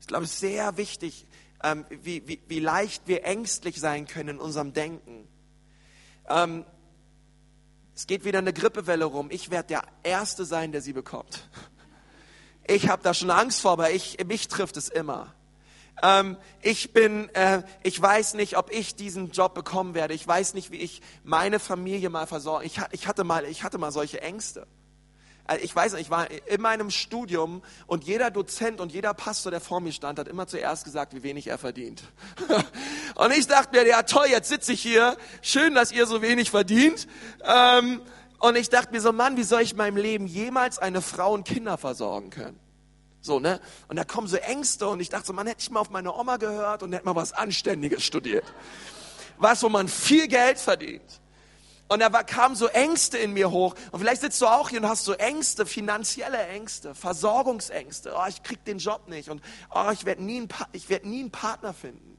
[0.05, 1.27] Ich glaube, es ist sehr wichtig,
[1.63, 5.27] ähm, wie, wie, wie leicht wir ängstlich sein können in unserem Denken.
[6.29, 6.67] Ähm,
[7.95, 9.29] es geht wieder eine Grippewelle rum.
[9.31, 11.49] Ich werde der Erste sein, der sie bekommt.
[12.67, 15.35] Ich habe da schon Angst vor, aber ich, mich trifft es immer.
[16.03, 20.13] Ähm, ich bin, äh, ich weiß nicht, ob ich diesen Job bekommen werde.
[20.13, 22.67] Ich weiß nicht, wie ich meine Familie mal versorge.
[22.67, 24.67] Ich, ich hatte mal, ich hatte mal solche Ängste.
[25.49, 29.51] Äh, ich weiß nicht, ich war in meinem Studium und jeder Dozent und jeder Pastor,
[29.51, 32.03] der vor mir stand, hat immer zuerst gesagt, wie wenig er verdient.
[33.15, 36.51] und ich dachte mir, ja toll, jetzt sitze ich hier, schön, dass ihr so wenig
[36.51, 37.07] verdient.
[37.43, 38.01] Ähm,
[38.39, 41.33] und ich dachte mir so, Mann, wie soll ich in meinem Leben jemals eine Frau
[41.33, 42.61] und Kinder versorgen können?
[43.21, 43.59] So, ne?
[43.89, 46.15] Und da kommen so Ängste und ich dachte so, man hätte ich mal auf meine
[46.15, 48.45] Oma gehört und hätte mal was Anständiges studiert.
[49.39, 51.23] Was, wo man viel Geld verdient.
[51.89, 53.75] Und da war, kamen so Ängste in mir hoch.
[53.93, 58.15] Und vielleicht sitzt du auch hier und hast so Ängste, finanzielle Ängste, Versorgungsängste.
[58.17, 59.43] Oh, ich krieg den Job nicht und
[59.75, 60.49] oh, ich werde nie,
[60.89, 62.14] werd nie einen Partner finden.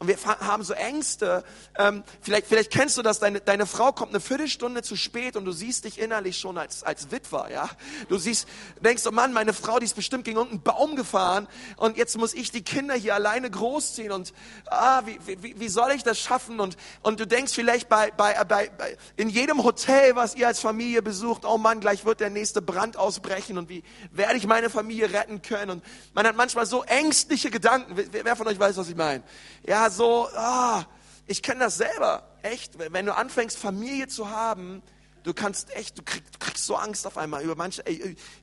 [0.00, 1.44] Und wir haben so Ängste.
[1.76, 5.44] Ähm, vielleicht, vielleicht kennst du das, deine, deine Frau kommt eine Viertelstunde zu spät und
[5.44, 7.68] du siehst dich innerlich schon als, als Witwer, ja.
[8.08, 8.48] Du siehst,
[8.80, 12.32] denkst, oh Mann, meine Frau, die ist bestimmt gegen irgendeinen Baum gefahren und jetzt muss
[12.32, 14.32] ich die Kinder hier alleine großziehen und
[14.70, 16.60] ah, wie, wie, wie soll ich das schaffen?
[16.60, 20.60] Und, und du denkst vielleicht bei, bei, bei, bei, in jedem Hotel, was ihr als
[20.60, 24.70] Familie besucht, oh Mann, gleich wird der nächste Brand ausbrechen und wie werde ich meine
[24.70, 25.72] Familie retten können?
[25.72, 25.84] Und
[26.14, 27.98] man hat manchmal so ängstliche Gedanken.
[28.12, 29.22] Wer, wer von euch weiß, was ich meine?
[29.66, 30.84] Ja, so, ah,
[31.26, 32.78] ich kenne das selber, echt.
[32.78, 34.82] Wenn du anfängst, Familie zu haben,
[35.22, 37.84] du kannst echt, du kriegst, du kriegst so Angst auf einmal über manche,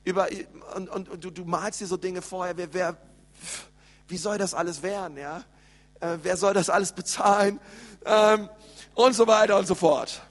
[0.04, 0.28] über,
[0.74, 2.96] und, und, und du, du malst dir so Dinge vorher, wer, wer,
[4.06, 5.44] wie soll das alles werden, ja?
[6.00, 7.60] Äh, wer soll das alles bezahlen?
[8.04, 8.48] Ähm,
[8.94, 10.22] und so weiter und so fort.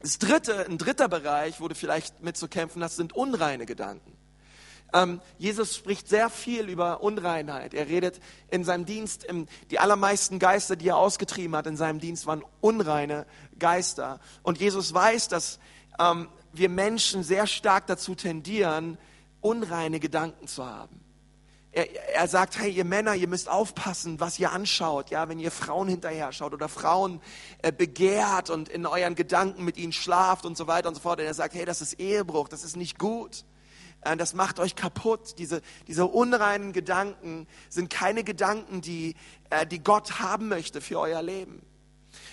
[0.00, 4.17] Das dritte, ein dritter Bereich, wo du vielleicht mit zu kämpfen hast, sind unreine Gedanken.
[4.92, 7.74] Ähm, Jesus spricht sehr viel über Unreinheit.
[7.74, 8.20] Er redet
[8.50, 12.42] in seinem Dienst, im, die allermeisten Geister, die er ausgetrieben hat in seinem Dienst, waren
[12.60, 13.26] unreine
[13.58, 14.20] Geister.
[14.42, 15.58] Und Jesus weiß, dass
[15.98, 18.96] ähm, wir Menschen sehr stark dazu tendieren,
[19.40, 21.00] unreine Gedanken zu haben.
[21.70, 25.50] Er, er, sagt, hey, ihr Männer, ihr müsst aufpassen, was ihr anschaut, ja, wenn ihr
[25.50, 27.20] Frauen hinterher schaut oder Frauen
[27.62, 31.20] äh, begehrt und in euren Gedanken mit ihnen schlaft und so weiter und so fort.
[31.20, 33.44] Und er sagt, hey, das ist Ehebruch, das ist nicht gut.
[34.02, 35.38] Äh, das macht euch kaputt.
[35.38, 39.14] Diese, diese unreinen Gedanken sind keine Gedanken, die,
[39.50, 41.62] äh, die Gott haben möchte für euer Leben.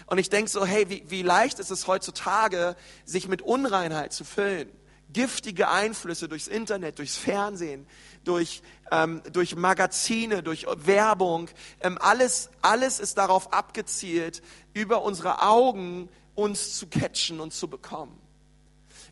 [0.07, 2.75] Und ich denke so, hey, wie, wie leicht ist es heutzutage,
[3.05, 4.69] sich mit Unreinheit zu füllen?
[5.11, 7.87] Giftige Einflüsse durchs Internet, durchs Fernsehen,
[8.23, 11.49] durch, ähm, durch Magazine, durch Werbung.
[11.81, 14.41] Ähm, alles, alles ist darauf abgezielt,
[14.73, 18.19] über unsere Augen uns zu catchen und zu bekommen.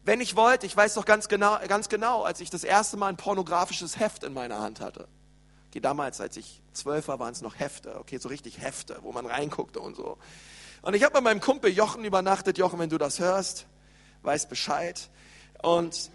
[0.05, 3.07] Wenn ich wollte, ich weiß doch ganz genau, ganz genau, als ich das erste Mal
[3.07, 5.07] ein pornografisches Heft in meiner Hand hatte.
[5.69, 9.11] Okay, damals, als ich zwölf war, waren es noch Hefte, okay, so richtig Hefte, wo
[9.11, 10.17] man reinguckte und so.
[10.81, 12.57] Und ich habe bei meinem Kumpel Jochen übernachtet.
[12.57, 13.65] Jochen, wenn du das hörst,
[14.23, 15.09] weiß Bescheid.
[15.61, 16.11] Und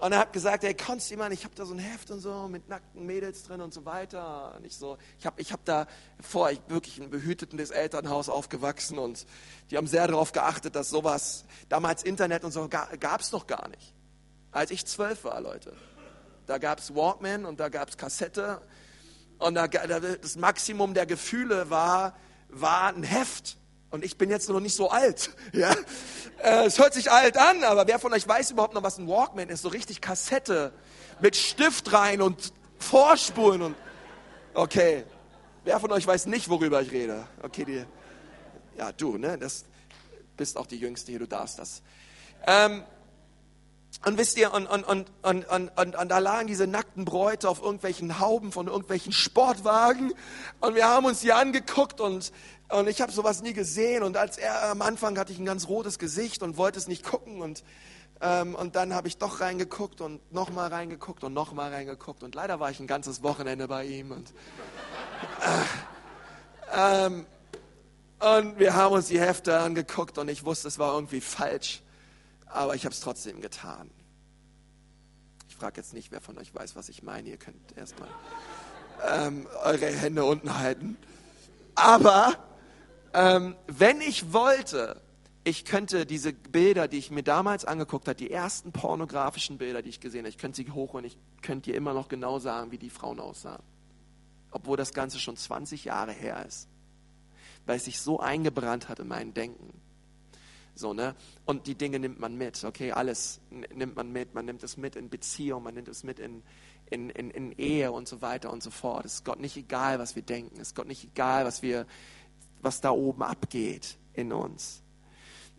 [0.00, 2.46] und er hat gesagt, ey, Konsti, Mann, ich habe da so ein Heft und so
[2.48, 4.54] mit nackten Mädels drin und so weiter.
[4.56, 5.86] Und ich so, ich habe ich hab da
[6.20, 9.26] vor, ich wirklich ein behütetes Elternhaus aufgewachsen und
[9.70, 13.68] die haben sehr darauf geachtet, dass sowas, damals Internet und so, gab es noch gar
[13.68, 13.92] nicht.
[14.52, 15.74] Als ich zwölf war, Leute.
[16.46, 18.62] Da gab es Walkman und da gab es Kassette.
[19.38, 22.16] Und da, das Maximum der Gefühle war,
[22.48, 23.58] war ein Heft.
[23.90, 25.30] Und ich bin jetzt noch nicht so alt.
[25.52, 25.74] Ja?
[26.42, 29.08] Äh, es hört sich alt an, aber wer von euch weiß überhaupt noch, was ein
[29.08, 29.62] Walkman ist?
[29.62, 30.72] So richtig Kassette
[31.20, 33.76] mit Stift rein und Vorspulen und
[34.54, 35.04] okay.
[35.64, 37.26] Wer von euch weiß nicht, worüber ich rede?
[37.42, 37.84] Okay, die,
[38.78, 39.36] ja du, ne?
[39.36, 39.64] Das
[40.36, 41.82] bist auch die Jüngste hier, du darfst das.
[42.46, 42.84] Ähm,
[44.04, 47.48] und wisst ihr, und, und, und, und, und, und, und da lagen diese nackten Bräute
[47.48, 50.12] auf irgendwelchen Hauben von irgendwelchen Sportwagen.
[50.60, 52.32] Und wir haben uns die angeguckt und,
[52.70, 54.02] und ich habe sowas nie gesehen.
[54.02, 57.04] Und als er am Anfang hatte ich ein ganz rotes Gesicht und wollte es nicht
[57.04, 57.40] gucken.
[57.40, 57.64] Und,
[58.20, 62.22] ähm, und dann habe ich doch reingeguckt und nochmal reingeguckt und nochmal reingeguckt.
[62.22, 64.12] Und leider war ich ein ganzes Wochenende bei ihm.
[64.12, 64.32] Und,
[66.74, 67.26] äh, ähm,
[68.20, 71.82] und wir haben uns die Hefte angeguckt und ich wusste, es war irgendwie falsch
[72.50, 73.90] aber ich habe es trotzdem getan.
[75.48, 77.28] Ich frage jetzt nicht, wer von euch weiß, was ich meine.
[77.28, 78.08] Ihr könnt erstmal
[79.08, 80.96] ähm, eure Hände unten halten.
[81.74, 82.36] Aber
[83.14, 85.00] ähm, wenn ich wollte,
[85.44, 89.88] ich könnte diese Bilder, die ich mir damals angeguckt habe, die ersten pornografischen Bilder, die
[89.90, 92.78] ich gesehen habe, ich könnte sie hoch ich könnte dir immer noch genau sagen, wie
[92.78, 93.62] die Frauen aussahen.
[94.50, 96.68] Obwohl das Ganze schon 20 Jahre her ist.
[97.66, 99.72] Weil es sich so eingebrannt hat in mein Denken.
[100.74, 101.16] So, ne?
[101.44, 102.92] Und die Dinge nimmt man mit, okay?
[102.92, 104.34] Alles nimmt man mit.
[104.34, 106.42] Man nimmt es mit in Beziehung, man nimmt es mit in,
[106.90, 109.04] in, in, in Ehe und so weiter und so fort.
[109.04, 110.54] Es ist Gott nicht egal, was wir denken.
[110.60, 111.86] Es ist Gott nicht egal, was, wir,
[112.62, 114.82] was da oben abgeht in uns.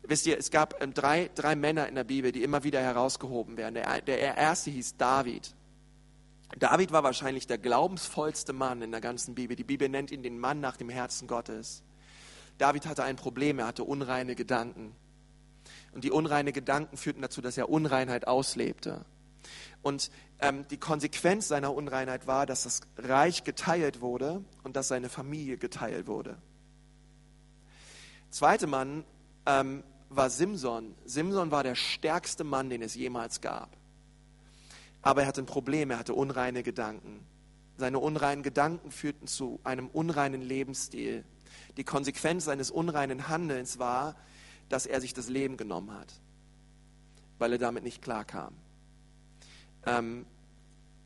[0.03, 3.57] Wisst ihr, es gab ähm, drei, drei Männer in der Bibel, die immer wieder herausgehoben
[3.57, 3.75] werden.
[3.75, 5.55] Der, der erste hieß David.
[6.57, 9.55] David war wahrscheinlich der glaubensvollste Mann in der ganzen Bibel.
[9.55, 11.83] Die Bibel nennt ihn den Mann nach dem Herzen Gottes.
[12.57, 14.95] David hatte ein Problem, er hatte unreine Gedanken.
[15.91, 19.05] Und die unreinen Gedanken führten dazu, dass er Unreinheit auslebte.
[19.81, 25.09] Und ähm, die Konsequenz seiner Unreinheit war, dass das Reich geteilt wurde und dass seine
[25.09, 26.37] Familie geteilt wurde.
[28.29, 29.03] Zweiter Mann
[29.45, 30.95] ähm, war Simson.
[31.05, 33.75] Simson war der stärkste Mann, den es jemals gab.
[35.01, 37.25] Aber er hatte ein Problem, er hatte unreine Gedanken.
[37.77, 41.23] Seine unreinen Gedanken führten zu einem unreinen Lebensstil.
[41.77, 44.15] Die Konsequenz seines unreinen Handelns war,
[44.67, 46.13] dass er sich das Leben genommen hat,
[47.39, 48.53] weil er damit nicht klarkam.
[49.85, 50.25] Ähm,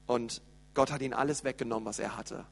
[0.08, 0.42] und
[0.74, 2.46] Gott hat ihn alles weggenommen, was er hatte.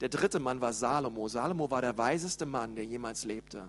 [0.00, 1.28] Der dritte Mann war Salomo.
[1.28, 3.68] Salomo war der weiseste Mann, der jemals lebte.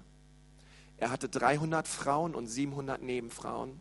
[0.98, 3.80] Er hatte 300 Frauen und 700 Nebenfrauen.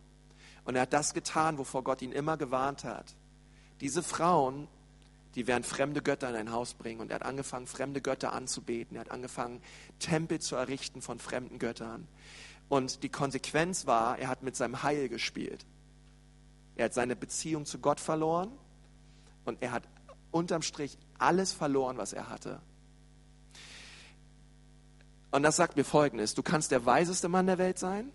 [0.65, 3.15] Und er hat das getan, wovor Gott ihn immer gewarnt hat.
[3.81, 4.67] Diese Frauen,
[5.35, 7.01] die werden fremde Götter in ein Haus bringen.
[7.01, 8.95] Und er hat angefangen, fremde Götter anzubeten.
[8.95, 9.61] Er hat angefangen,
[9.99, 12.07] Tempel zu errichten von fremden Göttern.
[12.69, 15.65] Und die Konsequenz war, er hat mit seinem Heil gespielt.
[16.75, 18.51] Er hat seine Beziehung zu Gott verloren
[19.45, 19.83] und er hat
[20.31, 22.61] unterm Strich alles verloren, was er hatte.
[25.31, 28.11] Und das sagt mir Folgendes, du kannst der weiseste Mann der Welt sein,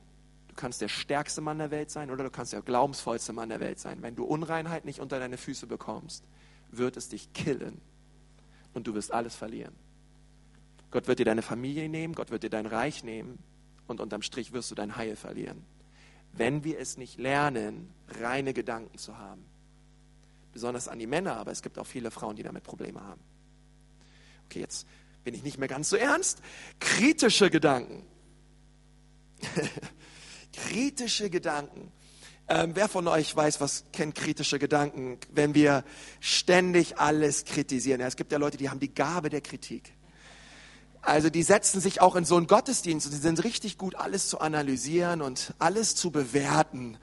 [0.48, 3.61] du kannst der stärkste Mann der Welt sein oder du kannst der glaubensvollste Mann der
[3.61, 4.03] Welt sein.
[4.03, 6.25] Wenn du Unreinheit nicht unter deine Füße bekommst,
[6.70, 7.81] wird es dich killen
[8.72, 9.75] und du wirst alles verlieren.
[10.90, 13.38] Gott wird dir deine Familie nehmen, Gott wird dir dein Reich nehmen,
[13.87, 15.64] und unterm Strich wirst du dein Heil verlieren.
[16.33, 19.44] Wenn wir es nicht lernen, reine Gedanken zu haben.
[20.52, 23.20] Besonders an die Männer, aber es gibt auch viele Frauen, die damit Probleme haben.
[24.46, 24.86] Okay, jetzt
[25.24, 26.42] bin ich nicht mehr ganz so ernst.
[26.78, 28.04] Kritische Gedanken.
[30.52, 31.90] kritische Gedanken.
[32.48, 35.84] Ähm, wer von euch weiß, was kennt kritische Gedanken, wenn wir
[36.20, 38.00] ständig alles kritisieren?
[38.00, 39.94] Ja, es gibt ja Leute, die haben die Gabe der Kritik.
[41.00, 44.28] Also die setzen sich auch in so einen Gottesdienst und die sind richtig gut, alles
[44.28, 46.96] zu analysieren und alles zu bewerten.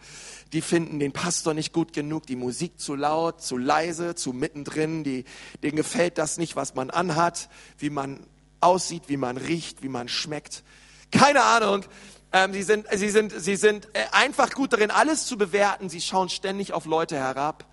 [0.53, 5.03] Die finden den Pastor nicht gut genug, die Musik zu laut, zu leise, zu mittendrin.
[5.03, 5.25] Die,
[5.62, 8.25] denen gefällt das nicht, was man anhat, wie man
[8.59, 10.63] aussieht, wie man riecht, wie man schmeckt.
[11.12, 11.85] Keine Ahnung.
[12.31, 15.89] Ähm, sie sind, sie sind, sie sind äh, einfach gut darin, alles zu bewerten.
[15.89, 17.65] Sie schauen ständig auf Leute herab.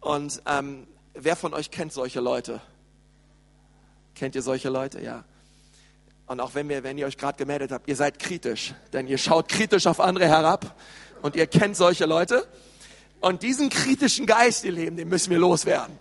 [0.00, 2.60] Und ähm, wer von euch kennt solche Leute?
[4.14, 5.00] Kennt ihr solche Leute?
[5.00, 5.24] Ja.
[6.26, 9.18] Und auch wenn, wir, wenn ihr euch gerade gemeldet habt, ihr seid kritisch, denn ihr
[9.18, 10.76] schaut kritisch auf andere herab
[11.22, 12.46] und ihr kennt solche Leute.
[13.20, 15.98] Und diesen kritischen Geist, ihr Leben, den müssen wir loswerden.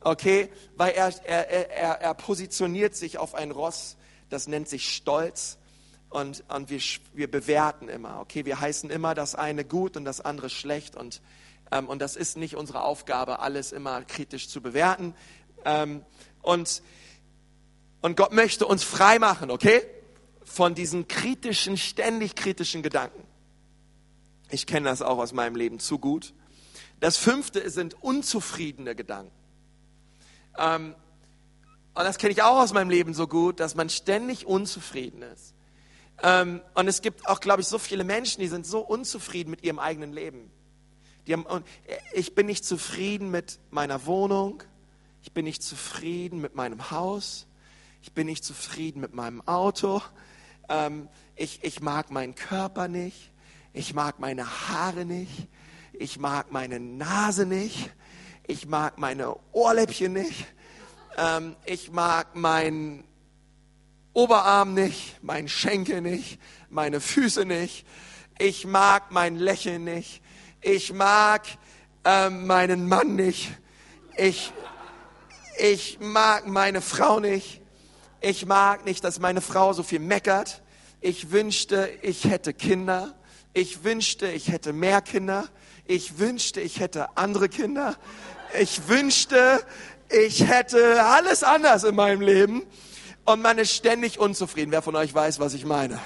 [0.00, 0.48] Okay?
[0.76, 3.96] Weil er, er, er, er positioniert sich auf ein Ross,
[4.30, 5.58] das nennt sich Stolz.
[6.08, 6.80] Und, und wir,
[7.12, 8.20] wir bewerten immer.
[8.20, 8.44] Okay?
[8.44, 10.96] Wir heißen immer das eine gut und das andere schlecht.
[10.96, 11.20] Und,
[11.70, 15.14] ähm, und das ist nicht unsere Aufgabe, alles immer kritisch zu bewerten.
[15.64, 16.02] Ähm,
[16.42, 16.82] und
[18.04, 19.80] und Gott möchte uns frei machen, okay?
[20.42, 23.23] Von diesen kritischen, ständig kritischen Gedanken.
[24.54, 26.32] Ich kenne das auch aus meinem Leben zu gut.
[27.00, 29.32] Das fünfte sind unzufriedene Gedanken.
[30.56, 30.94] Ähm,
[31.94, 35.54] und das kenne ich auch aus meinem Leben so gut, dass man ständig unzufrieden ist.
[36.22, 39.62] Ähm, und es gibt auch, glaube ich, so viele Menschen, die sind so unzufrieden mit
[39.64, 40.50] ihrem eigenen Leben.
[41.26, 41.46] Die haben,
[42.12, 44.62] ich bin nicht zufrieden mit meiner Wohnung.
[45.22, 47.46] Ich bin nicht zufrieden mit meinem Haus
[48.04, 50.02] ich bin nicht zufrieden mit meinem Auto,
[50.68, 53.32] ähm, ich, ich mag meinen Körper nicht,
[53.74, 55.48] ich mag meine Haare nicht,
[55.92, 57.90] Ich mag meine Nase nicht.
[58.46, 60.46] Ich mag meine Ohrläppchen nicht.
[61.16, 63.04] Ähm, ich mag meinen
[64.12, 67.86] Oberarm nicht, meinen Schenkel nicht, meine Füße nicht.
[68.38, 70.22] Ich mag mein Lächeln nicht.
[70.60, 71.42] Ich mag
[72.04, 73.50] ähm, meinen Mann nicht.
[74.16, 74.52] Ich,
[75.58, 77.60] ich mag meine Frau nicht.
[78.20, 80.62] Ich mag nicht, dass meine Frau so viel meckert.
[81.00, 83.14] Ich wünschte, ich hätte Kinder.
[83.56, 85.46] Ich wünschte, ich hätte mehr Kinder.
[85.86, 87.94] Ich wünschte, ich hätte andere Kinder.
[88.60, 89.64] Ich wünschte,
[90.08, 92.64] ich hätte alles anders in meinem Leben.
[93.24, 94.72] Und man ist ständig unzufrieden.
[94.72, 96.00] Wer von euch weiß, was ich meine?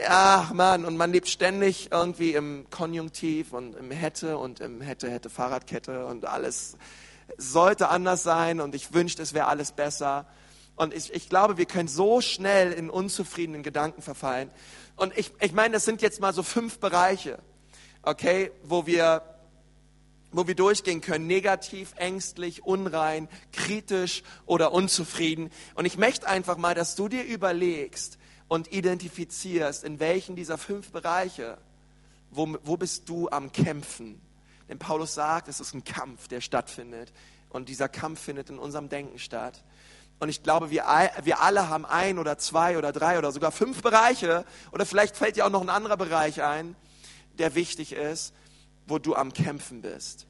[0.00, 5.10] Ja, Mann, und man lebt ständig irgendwie im Konjunktiv und im Hätte und im Hätte,
[5.10, 6.78] Hätte, Fahrradkette und alles
[7.36, 10.26] sollte anders sein und ich wünschte, es wäre alles besser.
[10.76, 14.50] Und ich, ich glaube, wir können so schnell in unzufriedenen Gedanken verfallen.
[14.94, 17.38] Und ich, ich meine, das sind jetzt mal so fünf Bereiche,
[18.02, 19.22] okay, wo wir,
[20.32, 21.26] wo wir durchgehen können.
[21.26, 25.50] Negativ, ängstlich, unrein, kritisch oder unzufrieden.
[25.74, 30.92] Und ich möchte einfach mal, dass du dir überlegst und identifizierst, in welchen dieser fünf
[30.92, 31.56] Bereiche,
[32.30, 34.20] wo, wo bist du am Kämpfen.
[34.68, 37.12] Denn Paulus sagt, es ist ein Kampf, der stattfindet.
[37.48, 39.64] Und dieser Kampf findet in unserem Denken statt.
[40.18, 40.84] Und ich glaube, wir,
[41.22, 44.44] wir alle haben ein oder zwei oder drei oder sogar fünf Bereiche.
[44.72, 46.74] Oder vielleicht fällt dir auch noch ein anderer Bereich ein,
[47.38, 48.32] der wichtig ist,
[48.86, 50.26] wo du am Kämpfen bist.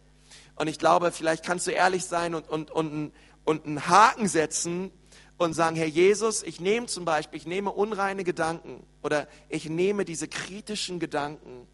[0.56, 3.12] Und ich glaube, vielleicht kannst du ehrlich sein und, und, und,
[3.44, 4.90] und einen Haken setzen
[5.38, 10.04] und sagen, Herr Jesus, ich nehme zum Beispiel, ich nehme unreine Gedanken oder ich nehme
[10.04, 11.68] diese kritischen Gedanken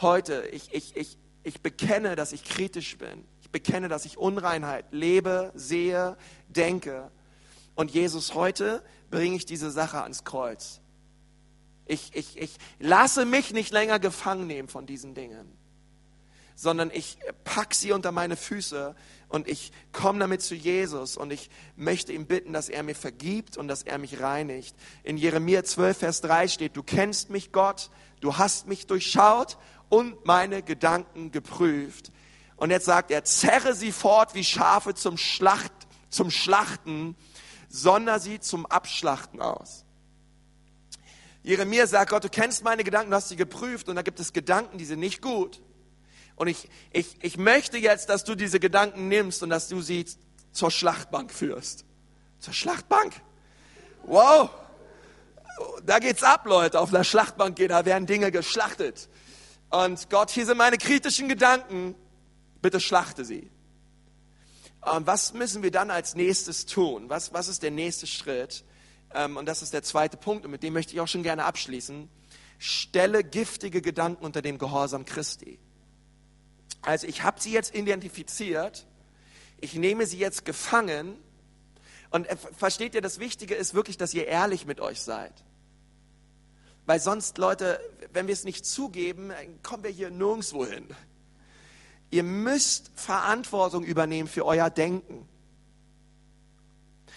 [0.00, 0.48] heute.
[0.52, 3.24] Ich, ich, ich, ich bekenne, dass ich kritisch bin.
[3.52, 6.16] Bekenne, dass ich Unreinheit lebe, sehe,
[6.48, 7.10] denke.
[7.74, 10.80] Und Jesus, heute bringe ich diese Sache ans Kreuz.
[11.86, 15.52] Ich, ich, ich lasse mich nicht länger gefangen nehmen von diesen Dingen,
[16.54, 18.94] sondern ich pack sie unter meine Füße
[19.28, 23.56] und ich komme damit zu Jesus und ich möchte ihn bitten, dass er mir vergibt
[23.56, 24.76] und dass er mich reinigt.
[25.02, 30.24] In Jeremia 12, Vers 3 steht, du kennst mich Gott, du hast mich durchschaut und
[30.24, 32.12] meine Gedanken geprüft.
[32.62, 35.72] Und jetzt sagt er, zerre sie fort wie Schafe zum, Schlacht,
[36.10, 37.16] zum Schlachten,
[37.68, 39.84] sonder sie zum Abschlachten aus.
[41.42, 44.32] Jeremia sagt, Gott, du kennst meine Gedanken, du hast sie geprüft und da gibt es
[44.32, 45.60] Gedanken, die sind nicht gut.
[46.36, 50.06] Und ich, ich, ich möchte jetzt, dass du diese Gedanken nimmst und dass du sie
[50.52, 51.84] zur Schlachtbank führst.
[52.38, 53.12] Zur Schlachtbank?
[54.04, 54.50] Wow!
[55.84, 56.78] Da geht's ab, Leute.
[56.78, 59.08] Auf der Schlachtbank gehen, da werden Dinge geschlachtet.
[59.68, 61.96] Und Gott, hier sind meine kritischen Gedanken.
[62.62, 63.50] Bitte schlachte sie.
[64.80, 67.08] Und was müssen wir dann als nächstes tun?
[67.08, 68.64] Was, was ist der nächste Schritt?
[69.14, 71.44] Ähm, und das ist der zweite Punkt, und mit dem möchte ich auch schon gerne
[71.44, 72.08] abschließen.
[72.58, 75.58] Stelle giftige Gedanken unter dem Gehorsam Christi.
[76.80, 78.86] Also ich habe sie jetzt identifiziert,
[79.60, 81.16] ich nehme sie jetzt gefangen.
[82.10, 85.32] Und äh, versteht ihr, das Wichtige ist wirklich, dass ihr ehrlich mit euch seid.
[86.84, 87.80] Weil sonst, Leute,
[88.12, 90.88] wenn wir es nicht zugeben, kommen wir hier nirgendwo hin.
[92.12, 95.26] Ihr müsst Verantwortung übernehmen für euer Denken.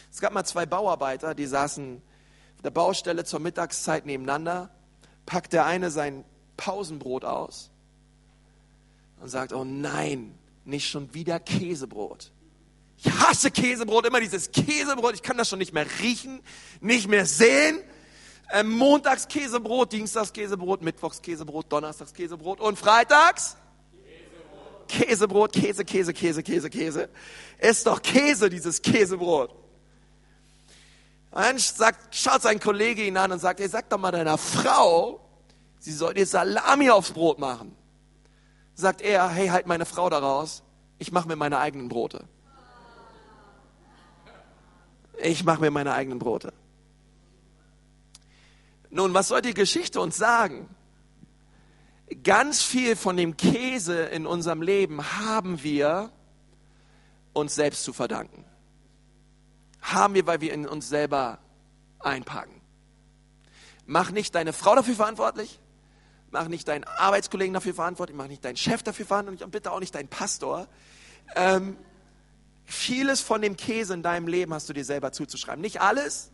[0.09, 2.01] Es gab mal zwei Bauarbeiter, die saßen
[2.55, 4.69] auf der Baustelle zur Mittagszeit nebeneinander,
[5.25, 6.23] packt der eine sein
[6.55, 7.71] Pausenbrot aus
[9.19, 12.31] und sagt, oh nein, nicht schon wieder Käsebrot.
[12.97, 16.39] Ich hasse Käsebrot, immer dieses Käsebrot, ich kann das schon nicht mehr riechen,
[16.79, 17.79] nicht mehr sehen.
[18.53, 23.57] Ähm, montags Käsebrot, Dienstags Käsebrot, Mittwochs Käsebrot, Donnerstags Käsebrot und Freitags
[24.87, 27.09] Käsebrot, Käse, Käse, Käse, Käse, Käse.
[27.59, 29.53] Ist doch Käse, dieses Käsebrot.
[31.31, 35.19] Dann sagt, schaut sein Kollege ihn an und sagt, ey, sag doch mal deiner Frau,
[35.79, 37.75] sie soll dir Salami aufs Brot machen.
[38.73, 40.63] Sagt er, hey, halt meine Frau da raus,
[40.97, 42.25] ich mache mir meine eigenen Brote.
[45.21, 46.53] Ich mache mir meine eigenen Brote.
[48.89, 50.69] Nun, was soll die Geschichte uns sagen?
[52.23, 56.11] Ganz viel von dem Käse in unserem Leben haben wir
[57.33, 58.45] uns selbst zu verdanken.
[59.81, 61.39] Haben wir, weil wir in uns selber
[61.99, 62.61] einpacken.
[63.87, 65.59] Mach nicht deine Frau dafür verantwortlich,
[66.31, 69.79] mach nicht deinen Arbeitskollegen dafür verantwortlich, mach nicht deinen Chef dafür verantwortlich und bitte auch
[69.79, 70.67] nicht deinen Pastor.
[71.35, 71.77] Ähm,
[72.65, 75.61] vieles von dem Käse in deinem Leben hast du dir selber zuzuschreiben.
[75.61, 76.31] Nicht alles.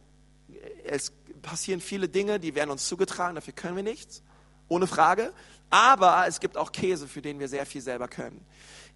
[0.86, 4.22] Es passieren viele Dinge, die werden uns zugetragen, dafür können wir nichts.
[4.68, 5.34] Ohne Frage.
[5.72, 8.46] Aber es gibt auch Käse, für den wir sehr viel selber können.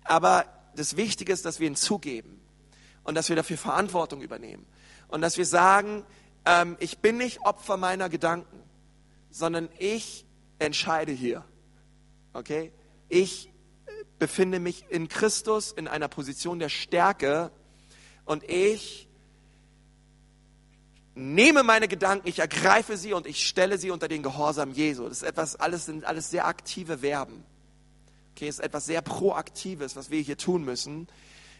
[0.04, 0.46] Aber
[0.76, 2.40] das Wichtige ist, dass wir ihn zugeben
[3.04, 4.68] und dass wir dafür Verantwortung übernehmen
[5.08, 6.06] und dass wir sagen,
[6.46, 8.62] ähm, ich bin nicht Opfer meiner Gedanken,
[9.32, 10.28] sondern ich
[10.60, 11.44] entscheide hier.
[12.34, 12.72] Okay?
[13.10, 13.52] ich
[14.20, 17.52] befinde mich in Christus in einer Position der Stärke
[18.24, 19.05] und ich
[21.16, 25.08] nehme meine Gedanken, ich ergreife sie und ich stelle sie unter den Gehorsam Jesu.
[25.08, 27.44] Das ist etwas, alles sind alles sehr aktive Verben.
[28.34, 31.08] Okay, ist etwas sehr Proaktives, was wir hier tun müssen.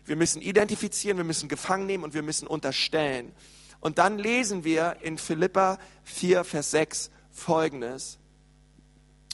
[0.06, 3.32] Wir müssen identifizieren, wir müssen gefangen nehmen und wir müssen unterstellen.
[3.80, 8.20] Und dann lesen wir in Philippa 4, Vers 6 folgendes.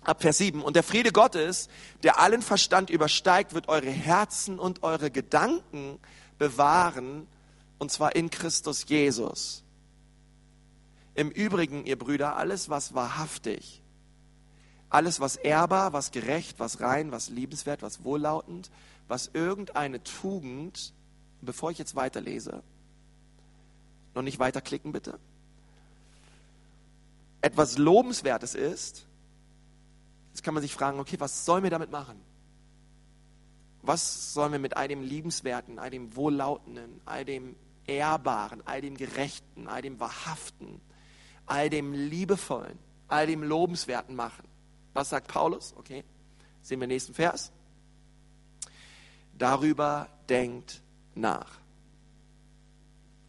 [0.03, 0.61] Ab Vers 7.
[0.61, 1.67] Und der Friede Gottes,
[2.03, 5.99] der allen Verstand übersteigt, wird eure Herzen und eure Gedanken
[6.37, 7.27] bewahren,
[7.79, 9.63] und zwar in Christus Jesus.
[11.13, 13.81] Im Übrigen, ihr Brüder, alles, was wahrhaftig,
[14.89, 18.71] alles, was ehrbar, was gerecht, was rein, was liebenswert, was wohllautend,
[19.07, 20.93] was irgendeine Tugend,
[21.41, 22.63] bevor ich jetzt weiterlese,
[24.13, 25.19] noch nicht weiterklicken bitte,
[27.41, 29.05] etwas Lobenswertes ist,
[30.29, 32.19] jetzt kann man sich fragen, okay, was sollen wir damit machen?
[33.81, 37.55] Was sollen wir mit all dem Liebenswerten, all dem Wohllautenden, all dem
[37.87, 40.79] Ehrbaren, all dem Gerechten, all dem Wahrhaften,
[41.45, 42.77] all dem Liebevollen,
[43.07, 44.47] all dem Lobenswerten machen?
[44.93, 45.73] Was sagt Paulus?
[45.77, 46.03] Okay,
[46.61, 47.51] sehen wir nächsten Vers.
[49.37, 50.81] Darüber denkt
[51.15, 51.59] nach.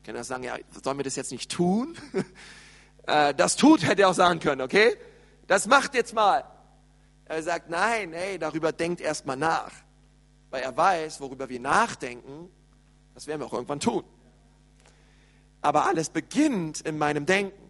[0.04, 1.96] Kann er sagen, ja, sollen wir das jetzt nicht tun?
[3.04, 4.96] Äh, das tut, hätte er auch sagen können, okay?
[5.48, 6.44] Das macht jetzt mal.
[7.24, 9.72] Er sagt, nein, hey, darüber denkt erst mal nach
[10.52, 12.50] weil er weiß, worüber wir nachdenken,
[13.14, 14.04] das werden wir auch irgendwann tun.
[15.62, 17.61] Aber alles beginnt in meinem Denken.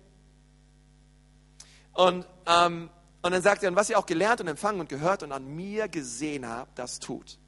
[1.93, 2.91] Und, ähm,
[3.23, 5.47] und dann sagt er, und was ihr auch gelernt und empfangen und gehört und an
[5.55, 7.39] mir gesehen habt, das tut.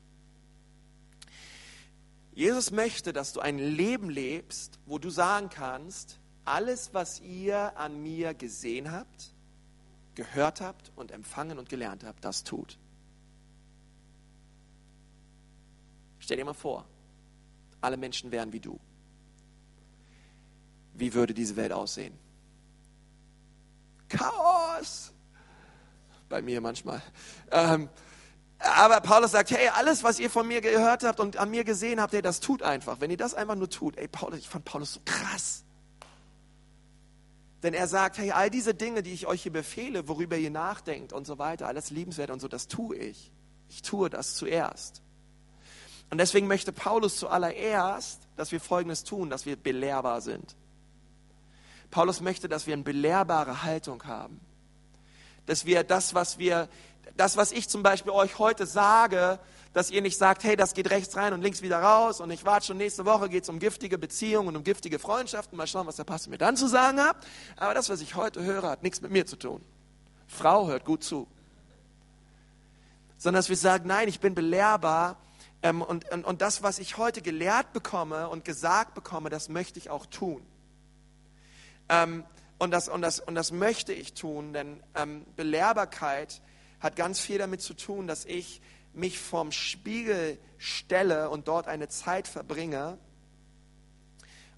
[2.32, 8.02] Jesus möchte, dass du ein Leben lebst, wo du sagen kannst, alles, was ihr an
[8.02, 9.32] mir gesehen habt,
[10.14, 12.78] gehört habt und empfangen und gelernt habt, das tut.
[16.18, 16.86] Stell dir mal vor,
[17.80, 18.78] alle Menschen wären wie du.
[20.94, 22.18] Wie würde diese Welt aussehen?
[24.16, 25.12] Chaos!
[26.28, 27.02] Bei mir manchmal.
[27.50, 27.88] Ähm,
[28.58, 32.00] aber Paulus sagt, hey, alles, was ihr von mir gehört habt und an mir gesehen
[32.00, 33.00] habt, hey, das tut einfach.
[33.00, 35.64] Wenn ihr das einfach nur tut, ey, Paulus, ich fand Paulus so krass.
[37.62, 41.12] Denn er sagt, hey, all diese Dinge, die ich euch hier befehle, worüber ihr nachdenkt
[41.12, 43.32] und so weiter, alles liebenswert und so, das tue ich.
[43.68, 45.02] Ich tue das zuerst.
[46.10, 50.56] Und deswegen möchte Paulus zuallererst, dass wir Folgendes tun, dass wir belehrbar sind.
[51.94, 54.40] Paulus möchte, dass wir eine belehrbare Haltung haben.
[55.46, 56.68] Dass wir das, was wir,
[57.16, 59.38] das, was ich zum Beispiel euch heute sage,
[59.72, 62.44] dass ihr nicht sagt, hey, das geht rechts rein und links wieder raus und ich
[62.44, 65.56] warte schon nächste Woche, geht es um giftige Beziehungen und um giftige Freundschaften.
[65.56, 67.16] Mal schauen, was der Pastor mir dann zu sagen hat.
[67.54, 69.64] Aber das, was ich heute höre, hat nichts mit mir zu tun.
[70.26, 71.28] Frau hört gut zu.
[73.18, 75.16] Sondern dass wir sagen, nein, ich bin belehrbar
[75.62, 79.78] ähm, und, und, und das, was ich heute gelehrt bekomme und gesagt bekomme, das möchte
[79.78, 80.44] ich auch tun.
[81.88, 82.24] Ähm,
[82.58, 86.40] und, das, und, das, und das möchte ich tun, denn ähm, Belehrbarkeit
[86.80, 88.60] hat ganz viel damit zu tun, dass ich
[88.92, 92.98] mich vorm Spiegel stelle und dort eine Zeit verbringe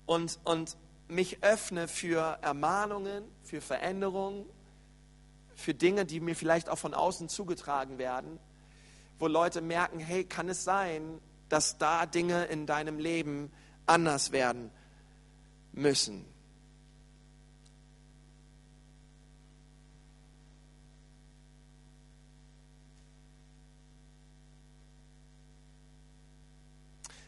[0.05, 0.77] und, und
[1.09, 4.45] mich öffne für Ermahnungen, für Veränderungen,
[5.55, 8.39] für Dinge, die mir vielleicht auch von außen zugetragen werden
[9.19, 13.51] wo Leute merken, hey, kann es sein, dass da Dinge in deinem Leben
[13.87, 14.71] anders werden
[15.73, 16.25] müssen?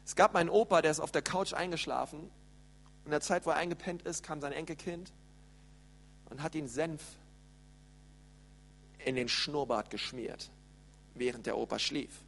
[0.09, 2.30] Es gab meinen Opa, der ist auf der Couch eingeschlafen.
[3.04, 5.12] In der Zeit, wo er eingepennt ist, kam sein Enkelkind
[6.30, 7.02] und hat ihn Senf
[9.04, 10.50] in den Schnurrbart geschmiert
[11.12, 12.22] während der Opa schlief.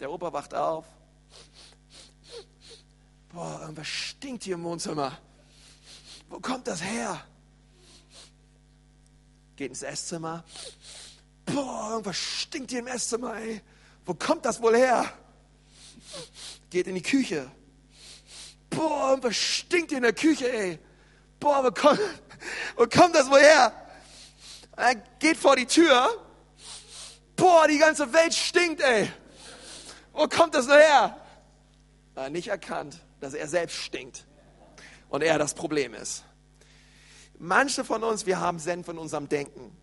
[0.00, 0.86] Der Opa wacht auf.
[3.34, 5.18] Boah, irgendwas stinkt hier im Wohnzimmer.
[6.30, 7.22] Wo kommt das her?
[9.56, 10.42] Geht ins Esszimmer.
[11.44, 13.60] Boah, irgendwas stinkt hier im Esszimmer, ey.
[14.06, 15.12] Wo kommt das wohl her?
[16.70, 17.50] Geht in die Küche.
[18.70, 20.78] Boah, irgendwas stinkt in der Küche, ey.
[21.40, 22.00] Boah, wo kommt,
[22.76, 23.72] wo kommt das wohl her?
[24.76, 26.22] Er geht vor die Tür
[27.36, 29.08] boah, die ganze Welt stinkt, ey.
[30.12, 31.16] Wo kommt das nur her?
[32.14, 34.26] Er nicht erkannt, dass er selbst stinkt
[35.10, 36.24] und er das Problem ist.
[37.38, 39.76] Manche von uns, wir haben Senf in unserem Denken.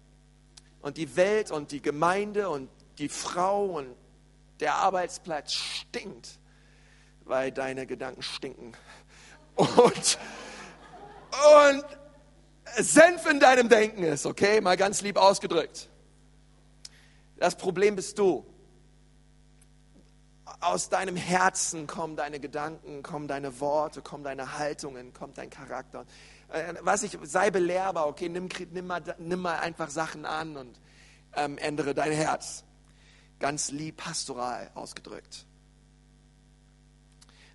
[0.82, 3.96] Und die Welt und die Gemeinde und die Frau und
[4.60, 6.40] der Arbeitsplatz stinkt,
[7.26, 8.74] weil deine Gedanken stinken.
[9.56, 10.18] Und,
[11.68, 11.86] und
[12.78, 14.62] Senf in deinem Denken ist, okay?
[14.62, 15.90] Mal ganz lieb ausgedrückt.
[17.38, 18.46] Das Problem bist du.
[20.62, 26.06] aus deinem Herzen kommen deine Gedanken, kommen deine Worte, kommen deine Haltungen, kommt dein Charakter.
[26.50, 30.80] Äh, was ich, sei belehrbar, okay, nimm, nimm, mal, nimm mal einfach Sachen an und
[31.36, 32.64] ähm, ändere dein Herz.
[33.40, 35.46] Ganz lieb pastoral ausgedrückt.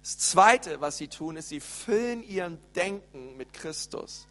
[0.03, 4.27] Das Zweite, was sie tun, ist, sie füllen ihren Denken mit Christus.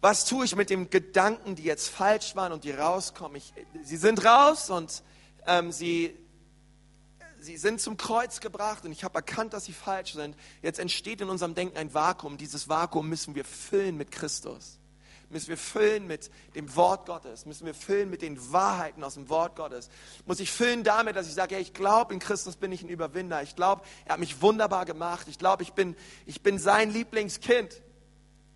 [0.00, 3.36] Was tue ich mit den Gedanken, die jetzt falsch waren und die rauskommen?
[3.36, 3.52] Ich,
[3.82, 5.02] sie sind raus und
[5.46, 6.16] ähm, sie,
[7.40, 10.36] sie sind zum Kreuz gebracht und ich habe erkannt, dass sie falsch sind.
[10.62, 12.36] Jetzt entsteht in unserem Denken ein Vakuum.
[12.36, 14.77] Dieses Vakuum müssen wir füllen mit Christus.
[15.30, 17.44] Müssen wir füllen mit dem Wort Gottes.
[17.44, 19.90] Müssen wir füllen mit den Wahrheiten aus dem Wort Gottes.
[20.24, 22.88] Muss ich füllen damit, dass ich sage, hey, ich glaube, in Christus bin ich ein
[22.88, 23.42] Überwinder.
[23.42, 25.28] Ich glaube, er hat mich wunderbar gemacht.
[25.28, 27.82] Ich glaube, ich bin, ich bin sein Lieblingskind.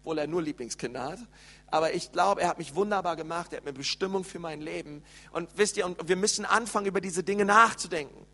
[0.01, 1.18] Obwohl er nur Lieblingskinder hat.
[1.66, 3.53] Aber ich glaube, er hat mich wunderbar gemacht.
[3.53, 5.05] Er hat mir Bestimmung für mein Leben.
[5.31, 8.27] Und wisst ihr, und wir müssen anfangen, über diese Dinge nachzudenken.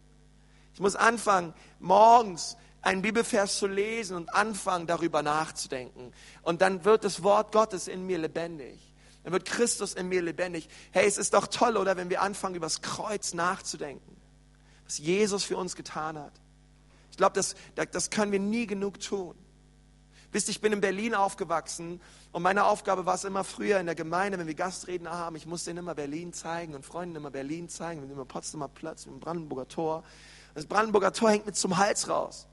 [0.75, 6.13] Ich muss anfangen, morgens einen Bibelvers zu lesen und anfangen, darüber nachzudenken.
[6.43, 8.79] Und dann wird das Wort Gottes in mir lebendig.
[9.25, 10.69] Dann wird Christus in mir lebendig.
[10.91, 14.17] Hey, es ist doch toll, oder, wenn wir anfangen, über das Kreuz nachzudenken.
[14.85, 16.33] Was Jesus für uns getan hat.
[17.11, 19.35] Ich glaube, das, das können wir nie genug tun.
[20.31, 22.01] Wisst ihr, ich bin in Berlin aufgewachsen
[22.33, 25.47] und meine Aufgabe war es immer früher in der Gemeinde, wenn wir Gastredner haben, ich
[25.47, 29.21] musste ihnen immer Berlin zeigen und Freunden immer Berlin zeigen, wir immer Potsdamer Platz, im
[29.21, 30.05] Brandenburger Tor.
[30.55, 32.47] Das Brandenburger Tor hängt mir zum Hals raus.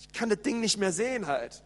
[0.00, 1.62] Ich kann das Ding nicht mehr sehen halt.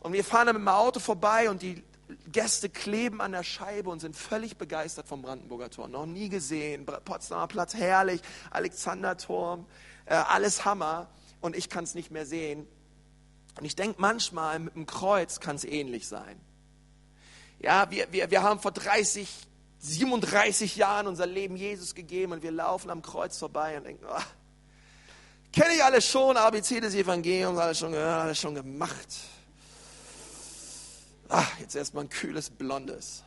[0.00, 1.82] Und wir fahren dann mit dem Auto vorbei und die
[2.30, 5.88] Gäste kleben an der Scheibe und sind völlig begeistert vom Brandenburger Tor.
[5.88, 6.84] Noch nie gesehen.
[6.84, 9.66] Potsdamer Platz herrlich, Alexanderturm,
[10.06, 11.08] äh, alles Hammer.
[11.40, 12.66] Und ich kann es nicht mehr sehen.
[13.58, 16.40] Und ich denke manchmal, mit dem Kreuz kann es ähnlich sein.
[17.60, 19.28] Ja, wir, wir, wir haben vor 30,
[19.78, 24.22] 37 Jahren unser Leben Jesus gegeben und wir laufen am Kreuz vorbei und denken, oh,
[25.54, 29.08] kenne ich alles schon, ABC des Evangeliums, alles schon gehört, alles schon gemacht.
[31.28, 33.22] Ach, jetzt erstmal ein kühles Blondes.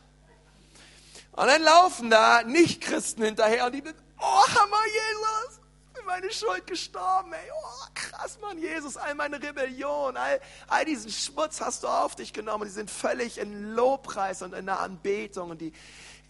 [1.32, 5.60] Und dann laufen da Nicht-Christen hinterher und die sind, oh Hammer, Jesus,
[5.94, 11.10] für meine Schuld gestorben, ey, oh krass, Mann, Jesus, all meine Rebellion, all, all diesen
[11.10, 12.64] Schmutz hast du auf dich genommen.
[12.64, 15.72] Die sind völlig in Lobpreis und in der Anbetung und die,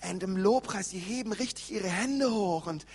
[0.03, 2.87] und im Lobpreis, die heben richtig ihre Hände hoch und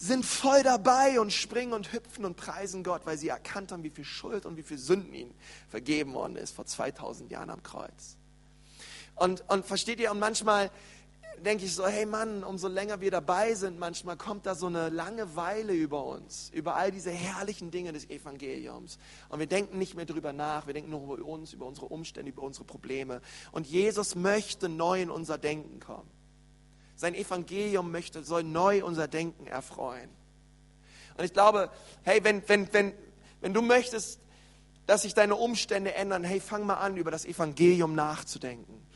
[0.00, 3.90] sind voll dabei und springen und hüpfen und preisen Gott, weil sie erkannt haben, wie
[3.90, 5.34] viel Schuld und wie viel Sünden ihnen
[5.68, 8.16] vergeben worden ist vor 2000 Jahren am Kreuz.
[9.14, 10.70] Und, und versteht ihr, und manchmal
[11.44, 14.88] denke ich so, hey Mann, umso länger wir dabei sind, manchmal kommt da so eine
[14.88, 18.98] Langeweile über uns, über all diese herrlichen Dinge des Evangeliums.
[19.28, 22.30] Und wir denken nicht mehr drüber nach, wir denken nur über uns, über unsere Umstände,
[22.30, 23.20] über unsere Probleme.
[23.52, 26.08] Und Jesus möchte neu in unser Denken kommen.
[27.00, 30.10] Sein Evangelium möchte, soll neu unser Denken erfreuen.
[31.16, 31.70] Und ich glaube,
[32.02, 32.92] hey, wenn, wenn, wenn,
[33.40, 34.20] wenn du möchtest,
[34.84, 38.86] dass sich deine Umstände ändern, hey, fang mal an, über das Evangelium nachzudenken.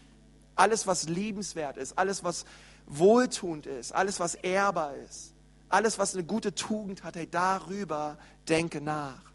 [0.55, 2.44] Alles, was liebenswert ist, alles, was
[2.84, 5.32] wohltuend ist, alles, was ehrbar ist,
[5.70, 8.18] alles, was eine gute Tugend hat, hey, darüber
[8.50, 9.32] denke nach.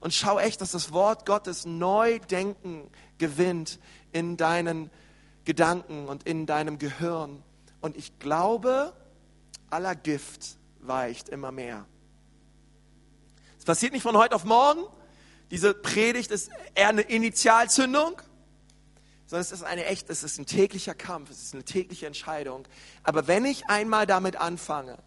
[0.00, 3.80] Und schau echt, dass das Wort Gottes Neudenken gewinnt
[4.12, 4.90] in deinen
[5.46, 7.42] Gedanken und in deinem Gehirn.
[7.80, 8.92] Und ich glaube,
[9.70, 11.86] aller Gift weicht immer mehr.
[13.58, 14.82] Es passiert nicht von heute auf morgen.
[15.50, 18.20] Diese Predigt ist eher eine Initialzündung
[19.30, 22.66] sondern es ist eine echt, es ist ein täglicher Kampf, es ist eine tägliche Entscheidung.
[23.04, 24.98] Aber wenn ich einmal damit anfange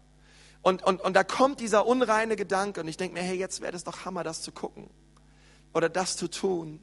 [0.62, 3.76] und, und, und da kommt dieser unreine Gedanke und ich denke mir, hey, jetzt wäre
[3.76, 4.88] es doch Hammer, das zu gucken
[5.74, 6.80] oder das zu tun.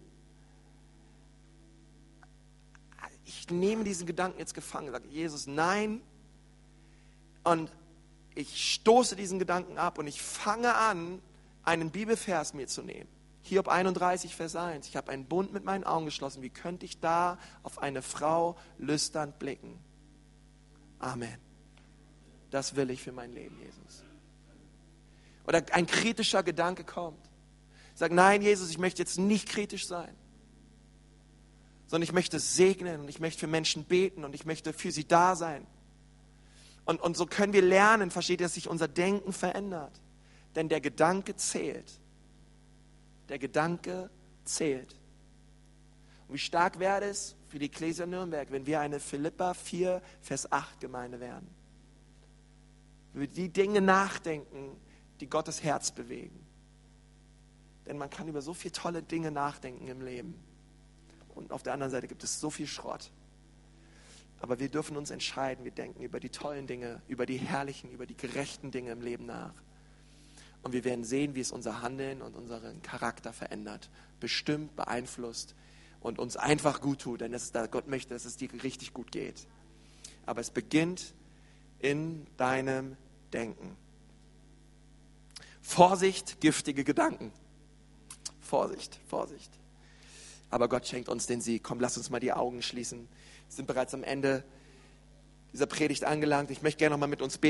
[3.40, 6.02] Ich nehme diesen Gedanken jetzt gefangen, sage Jesus, nein.
[7.44, 7.72] Und
[8.36, 11.22] ich stoße diesen Gedanken ab und ich fange an,
[11.64, 13.08] einen Bibelvers mir zu nehmen
[13.44, 14.88] Hiob 31, Vers 1.
[14.88, 16.42] Ich habe einen Bund mit meinen Augen geschlossen.
[16.42, 19.80] Wie könnte ich da auf eine Frau lüsternd blicken?
[21.00, 21.38] Amen.
[22.52, 24.04] Das will ich für mein Leben, Jesus.
[25.48, 27.30] Oder ein kritischer Gedanke kommt.
[27.96, 30.16] Sag, nein, Jesus, ich möchte jetzt nicht kritisch sein,
[31.92, 35.06] sondern ich möchte segnen und ich möchte für Menschen beten und ich möchte für sie
[35.06, 35.68] da sein.
[36.86, 40.00] Und, und so können wir lernen, versteht ihr, dass sich unser Denken verändert.
[40.56, 42.00] Denn der Gedanke zählt.
[43.28, 44.10] Der Gedanke
[44.46, 44.96] zählt.
[46.30, 50.50] Und wie stark wäre es für die Ecclesia Nürnberg, wenn wir eine Philippa 4, Vers
[50.50, 51.46] 8 Gemeinde wären?
[53.14, 54.78] Über die Dinge nachdenken,
[55.20, 56.40] die Gottes Herz bewegen.
[57.86, 60.51] Denn man kann über so viele tolle Dinge nachdenken im Leben.
[61.44, 63.12] Und auf der anderen Seite gibt es so viel Schrott.
[64.40, 68.06] Aber wir dürfen uns entscheiden, wir denken über die tollen Dinge, über die herrlichen, über
[68.06, 69.54] die gerechten Dinge im Leben nach.
[70.64, 73.90] Und wir werden sehen, wie es unser Handeln und unseren Charakter verändert,
[74.20, 75.56] bestimmt, beeinflusst
[76.00, 79.48] und uns einfach gut tut, denn ist, Gott möchte, dass es dir richtig gut geht.
[80.26, 81.14] Aber es beginnt
[81.80, 82.98] in deinem
[83.34, 83.76] Denken.
[85.62, 87.32] Vorsicht, giftige Gedanken.
[88.40, 89.61] Vorsicht, Vorsicht.
[90.52, 91.64] Aber Gott schenkt uns den Sieg.
[91.64, 93.00] Komm, lass uns mal die Augen schließen.
[93.48, 94.44] Wir sind bereits am Ende
[95.54, 96.52] dieser Predigt angelangt.
[96.52, 97.50] Ich möchte gerne noch mal mit uns beten.